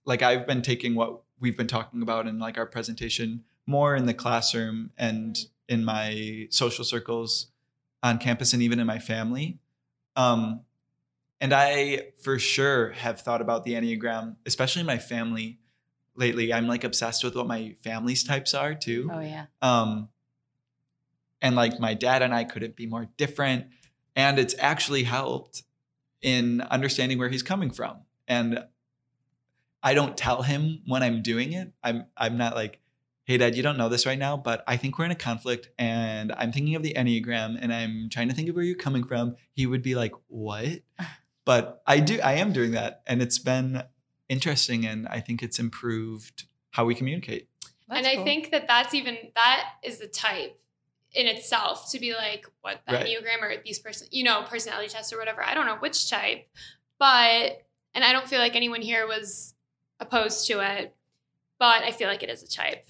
like 0.04 0.22
I've 0.22 0.46
been 0.46 0.62
taking 0.62 0.94
what 0.94 1.22
we've 1.40 1.56
been 1.56 1.66
talking 1.66 2.02
about 2.02 2.26
in 2.26 2.38
like 2.38 2.58
our 2.58 2.66
presentation 2.66 3.44
more 3.66 3.96
in 3.96 4.06
the 4.06 4.14
classroom 4.14 4.90
and 4.96 5.36
in 5.68 5.84
my 5.84 6.46
social 6.50 6.84
circles 6.84 7.48
on 8.02 8.18
campus 8.18 8.52
and 8.52 8.62
even 8.62 8.78
in 8.78 8.86
my 8.86 8.98
family. 8.98 9.58
Um 10.14 10.60
and 11.40 11.52
I 11.52 12.12
for 12.22 12.38
sure 12.38 12.92
have 12.92 13.20
thought 13.20 13.42
about 13.42 13.64
the 13.64 13.74
Enneagram, 13.74 14.36
especially 14.46 14.82
my 14.82 14.98
family 14.98 15.58
lately. 16.14 16.52
I'm 16.52 16.66
like 16.66 16.84
obsessed 16.84 17.22
with 17.24 17.36
what 17.36 17.46
my 17.46 17.74
family's 17.82 18.24
types 18.24 18.54
are 18.54 18.74
too 18.74 19.10
Oh 19.12 19.20
yeah. 19.20 19.46
um 19.62 20.08
and 21.42 21.54
like 21.54 21.78
my 21.78 21.92
dad 21.92 22.22
and 22.22 22.34
i 22.34 22.44
couldn't 22.44 22.74
be 22.74 22.86
more 22.86 23.08
different 23.18 23.66
and 24.16 24.38
it's 24.38 24.54
actually 24.58 25.02
helped 25.02 25.62
in 26.22 26.62
understanding 26.62 27.18
where 27.18 27.28
he's 27.28 27.42
coming 27.42 27.70
from. 27.70 27.98
And 28.26 28.64
I 29.82 29.94
don't 29.94 30.16
tell 30.16 30.42
him 30.42 30.80
when 30.86 31.02
I'm 31.02 31.22
doing 31.22 31.52
it. 31.52 31.72
I'm 31.84 32.06
I'm 32.16 32.36
not 32.38 32.54
like, 32.56 32.80
hey 33.26 33.36
dad, 33.38 33.56
you 33.56 33.62
don't 33.62 33.76
know 33.76 33.88
this 33.88 34.06
right 34.06 34.18
now, 34.18 34.36
but 34.36 34.62
I 34.68 34.76
think 34.76 34.98
we're 34.98 35.04
in 35.04 35.10
a 35.10 35.16
conflict 35.16 35.68
and 35.78 36.32
I'm 36.32 36.52
thinking 36.52 36.76
of 36.76 36.82
the 36.84 36.94
Enneagram 36.94 37.58
and 37.60 37.72
I'm 37.72 38.08
trying 38.08 38.28
to 38.28 38.34
think 38.34 38.48
of 38.48 38.54
where 38.54 38.64
you're 38.64 38.76
coming 38.76 39.02
from. 39.04 39.34
He 39.52 39.66
would 39.66 39.82
be 39.82 39.94
like, 39.96 40.12
What? 40.28 40.68
But 41.44 41.82
I 41.86 42.00
do 42.00 42.20
I 42.20 42.34
am 42.34 42.52
doing 42.52 42.70
that. 42.72 43.02
And 43.06 43.20
it's 43.20 43.38
been 43.38 43.82
interesting 44.28 44.86
and 44.86 45.06
I 45.08 45.20
think 45.20 45.42
it's 45.42 45.58
improved 45.58 46.44
how 46.70 46.84
we 46.84 46.94
communicate. 46.94 47.48
That's 47.88 47.98
and 47.98 48.06
I 48.06 48.14
cool. 48.16 48.24
think 48.24 48.50
that 48.52 48.66
that's 48.68 48.94
even 48.94 49.16
that 49.34 49.64
is 49.82 49.98
the 49.98 50.08
type 50.08 50.58
in 51.12 51.26
itself 51.26 51.90
to 51.92 51.98
be 52.00 52.14
like 52.14 52.46
what 52.60 52.80
the 52.86 52.94
Right. 52.94 53.06
enneagram 53.06 53.42
or 53.42 53.54
these 53.64 53.78
person 53.78 54.06
you 54.10 54.22
know 54.24 54.42
personality 54.42 54.88
tests 54.88 55.12
or 55.12 55.18
whatever. 55.18 55.42
I 55.44 55.54
don't 55.54 55.66
know 55.66 55.76
which 55.76 56.08
type, 56.10 56.46
but 56.98 57.62
and 57.94 58.04
I 58.04 58.12
don't 58.12 58.28
feel 58.28 58.38
like 58.40 58.54
anyone 58.54 58.82
here 58.82 59.06
was 59.06 59.54
opposed 60.00 60.46
to 60.48 60.60
it, 60.60 60.94
but 61.58 61.82
I 61.82 61.90
feel 61.90 62.08
like 62.08 62.22
it 62.22 62.28
is 62.30 62.42
a 62.42 62.48
type. 62.48 62.88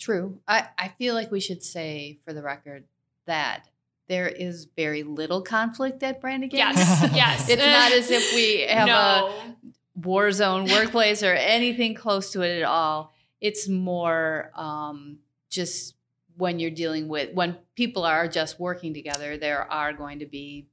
True. 0.00 0.40
I, 0.48 0.66
I 0.76 0.88
feel 0.98 1.14
like 1.14 1.30
we 1.30 1.38
should 1.40 1.62
say 1.62 2.18
for 2.24 2.32
the 2.32 2.42
record 2.42 2.84
that 3.26 3.68
there 4.08 4.26
is 4.26 4.66
very 4.76 5.04
little 5.04 5.40
conflict 5.42 6.02
at 6.02 6.20
Branigan. 6.20 6.58
Yes, 6.58 6.78
yes. 7.14 7.48
It's 7.48 7.62
not 7.62 7.92
as 7.92 8.10
if 8.10 8.34
we 8.34 8.62
have 8.68 8.88
a 8.88 9.54
war 9.94 10.32
zone 10.32 10.64
workplace 10.64 11.22
or 11.22 11.34
anything 11.34 11.94
close 11.94 12.32
to 12.32 12.40
it 12.42 12.56
at 12.58 12.64
all. 12.64 13.12
It's 13.40 13.68
more 13.68 14.50
um, 14.56 15.18
just 15.48 15.94
when 16.36 16.58
you're 16.58 16.70
dealing 16.70 17.06
with 17.06 17.34
when 17.34 17.56
people 17.76 18.04
are 18.04 18.26
just 18.26 18.58
working 18.58 18.94
together, 18.94 19.36
there 19.36 19.70
are 19.70 19.92
going 19.92 20.18
to 20.20 20.26
be 20.26 20.66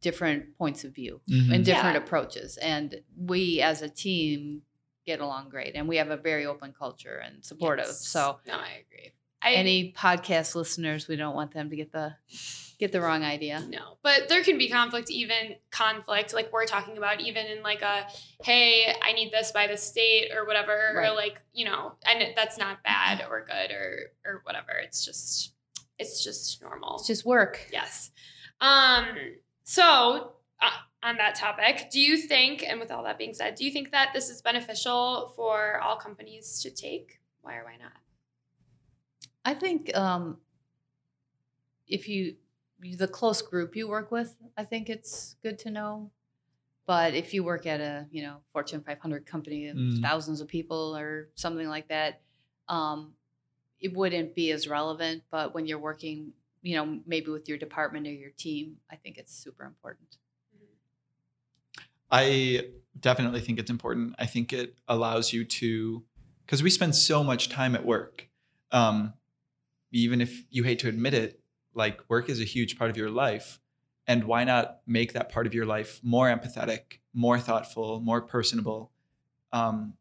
different 0.00 0.56
points 0.56 0.84
of 0.84 0.94
view 0.94 1.20
and 1.28 1.64
different 1.64 1.96
Yeah. 1.96 2.02
approaches. 2.02 2.56
And 2.58 3.00
we 3.16 3.60
as 3.60 3.82
a 3.82 3.88
team 3.88 4.62
get 5.08 5.20
along 5.20 5.48
great 5.48 5.72
and 5.74 5.88
we 5.88 5.96
have 5.96 6.10
a 6.10 6.16
very 6.30 6.44
open 6.52 6.70
culture 6.78 7.16
and 7.24 7.44
supportive. 7.44 7.86
Yes. 7.86 8.06
So 8.06 8.38
no, 8.46 8.54
I 8.54 8.84
agree. 8.84 9.12
I, 9.40 9.52
any 9.54 9.92
podcast 9.96 10.54
listeners, 10.54 11.06
we 11.08 11.16
don't 11.16 11.34
want 11.34 11.52
them 11.54 11.70
to 11.70 11.76
get 11.76 11.90
the 11.92 12.14
get 12.78 12.90
the 12.92 13.00
wrong 13.00 13.22
idea. 13.24 13.64
No, 13.68 13.96
but 14.02 14.28
there 14.28 14.42
can 14.44 14.58
be 14.58 14.68
conflict, 14.68 15.10
even 15.10 15.56
conflict, 15.70 16.32
like 16.34 16.52
we're 16.52 16.66
talking 16.66 16.96
about, 16.98 17.20
even 17.20 17.46
in 17.46 17.62
like 17.62 17.82
a, 17.82 18.06
hey, 18.44 18.92
I 19.02 19.12
need 19.12 19.32
this 19.32 19.50
by 19.52 19.66
the 19.66 19.76
state 19.76 20.30
or 20.36 20.44
whatever, 20.46 20.76
Right. 20.94 21.08
or 21.10 21.14
like, 21.14 21.40
you 21.52 21.64
know, 21.64 21.92
and 22.06 22.34
that's 22.36 22.58
not 22.58 22.82
bad 22.84 23.24
or 23.30 23.44
good 23.46 23.70
or 23.70 23.98
or 24.24 24.40
whatever. 24.44 24.72
It's 24.84 25.04
just, 25.04 25.52
it's 25.98 26.22
just 26.22 26.60
normal. 26.62 26.96
It's 26.98 27.06
just 27.06 27.24
work. 27.24 27.54
yes. 27.72 28.10
Um. 28.60 29.06
So 29.64 30.32
on 31.08 31.16
that 31.16 31.34
topic, 31.34 31.88
do 31.90 31.98
you 32.00 32.18
think, 32.18 32.62
and 32.62 32.78
with 32.78 32.90
all 32.90 33.02
that 33.04 33.18
being 33.18 33.34
said, 33.34 33.54
do 33.54 33.64
you 33.64 33.70
think 33.70 33.90
that 33.92 34.10
this 34.12 34.28
is 34.28 34.42
beneficial 34.42 35.32
for 35.34 35.80
all 35.80 35.96
companies 35.96 36.60
to 36.62 36.70
take? 36.70 37.18
Why 37.40 37.56
or 37.56 37.64
why 37.64 37.76
not? 37.80 37.92
I 39.44 39.54
think 39.54 39.96
um, 39.96 40.38
if 41.86 42.08
you 42.08 42.36
the 42.80 43.08
close 43.08 43.42
group 43.42 43.74
you 43.74 43.88
work 43.88 44.12
with, 44.12 44.36
I 44.56 44.64
think 44.64 44.88
it's 44.88 45.34
good 45.42 45.58
to 45.60 45.70
know. 45.70 46.10
But 46.86 47.14
if 47.14 47.34
you 47.34 47.42
work 47.42 47.66
at 47.66 47.80
a 47.80 48.06
you 48.10 48.22
know 48.22 48.36
Fortune 48.52 48.82
500 48.82 49.26
company 49.26 49.68
of 49.68 49.76
Mm. 49.76 50.02
thousands 50.02 50.40
of 50.40 50.48
people 50.48 50.96
or 50.96 51.28
something 51.34 51.68
like 51.68 51.88
that, 51.88 52.20
um, 52.68 53.14
it 53.80 53.94
wouldn't 53.94 54.34
be 54.34 54.50
as 54.52 54.68
relevant. 54.68 55.22
But 55.30 55.54
when 55.54 55.66
you're 55.66 55.78
working, 55.78 56.32
you 56.62 56.76
know, 56.76 57.00
maybe 57.06 57.30
with 57.30 57.48
your 57.48 57.58
department 57.58 58.06
or 58.06 58.12
your 58.12 58.30
team, 58.30 58.76
I 58.90 58.96
think 58.96 59.16
it's 59.18 59.34
super 59.34 59.64
important. 59.64 60.18
I 62.10 62.68
definitely 62.98 63.40
think 63.40 63.58
it's 63.58 63.70
important. 63.70 64.14
I 64.18 64.26
think 64.26 64.52
it 64.52 64.78
allows 64.88 65.32
you 65.32 65.44
to, 65.44 66.02
because 66.44 66.62
we 66.62 66.70
spend 66.70 66.94
so 66.94 67.22
much 67.22 67.48
time 67.48 67.74
at 67.74 67.84
work. 67.84 68.28
Um, 68.72 69.14
even 69.92 70.20
if 70.20 70.44
you 70.50 70.64
hate 70.64 70.78
to 70.80 70.88
admit 70.88 71.14
it, 71.14 71.40
like 71.74 72.00
work 72.08 72.28
is 72.28 72.40
a 72.40 72.44
huge 72.44 72.78
part 72.78 72.90
of 72.90 72.96
your 72.96 73.10
life. 73.10 73.60
And 74.06 74.24
why 74.24 74.44
not 74.44 74.80
make 74.86 75.12
that 75.12 75.30
part 75.30 75.46
of 75.46 75.54
your 75.54 75.66
life 75.66 76.00
more 76.02 76.28
empathetic, 76.28 77.00
more 77.12 77.38
thoughtful, 77.38 78.00
more 78.00 78.22
personable 78.22 78.90
um, 79.52 79.94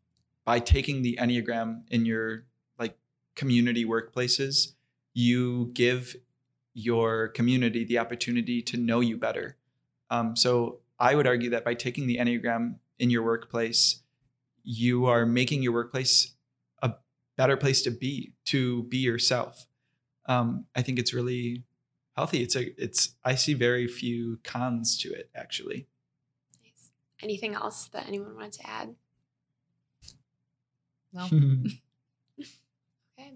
by 0.46 0.60
taking 0.60 1.02
the 1.02 1.18
Enneagram 1.22 1.84
in 1.90 2.06
your 2.06 2.46
like 2.80 2.98
community 3.36 3.86
workplaces? 3.86 4.74
You 5.14 5.72
give 5.74 6.16
your 6.74 7.30
community 7.30 7.84
the 7.84 7.98
opportunity 7.98 8.62
to 8.62 8.78
know 8.78 9.02
you 9.02 9.18
better. 9.18 9.58
Um, 10.10 10.36
so 10.36 10.80
I 11.00 11.16
would 11.16 11.28
argue 11.28 11.52
that 11.52 11.64
by 11.64 11.74
taking 11.74 12.08
the 12.08 12.18
Enneagram 12.18 12.76
in 13.00 13.10
your 13.10 13.24
workplace, 13.24 14.02
you 14.64 15.06
are 15.06 15.26
making 15.26 15.64
your 15.64 15.74
workplace 15.74 16.34
a 16.82 16.94
better 17.38 17.58
place 17.58 17.82
to 17.84 17.92
be, 17.92 18.34
to 18.46 18.84
be 18.84 18.98
yourself. 18.98 19.68
Um, 20.26 20.66
I 20.76 20.82
think 20.82 21.00
it's 21.00 21.14
really 21.14 21.64
healthy. 22.16 22.42
It's 22.42 22.56
a, 22.56 22.82
it's. 22.82 23.16
I 23.24 23.36
see 23.36 23.54
very 23.54 23.88
few 23.88 24.40
cons 24.44 24.98
to 25.00 25.14
it 25.14 25.30
actually. 25.34 25.88
Nice. 26.64 26.92
Anything 27.22 27.54
else 27.54 27.88
that 27.94 28.08
anyone 28.08 28.36
wanted 28.36 28.54
to 28.54 28.68
add? 28.68 28.96
Well, 31.14 31.30
Okay. 33.20 33.34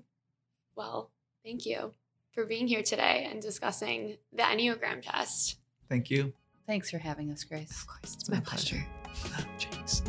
Well, 0.76 1.12
thank 1.44 1.66
you 1.66 1.92
for 2.34 2.46
being 2.46 2.68
here 2.68 2.84
today 2.84 3.28
and 3.30 3.42
discussing 3.42 4.18
the 4.32 4.44
Enneagram 4.44 5.02
test. 5.02 5.58
Thank 5.90 6.10
you. 6.10 6.34
Thanks 6.68 6.90
for 6.92 6.98
having 6.98 7.32
us, 7.32 7.44
Grace. 7.44 7.72
Of 7.72 7.88
course, 7.88 8.16
it's 8.16 8.30
my 8.30 8.40
pleasure. 8.40 8.86
Oh, 9.08 9.46
Jinx. 9.58 10.04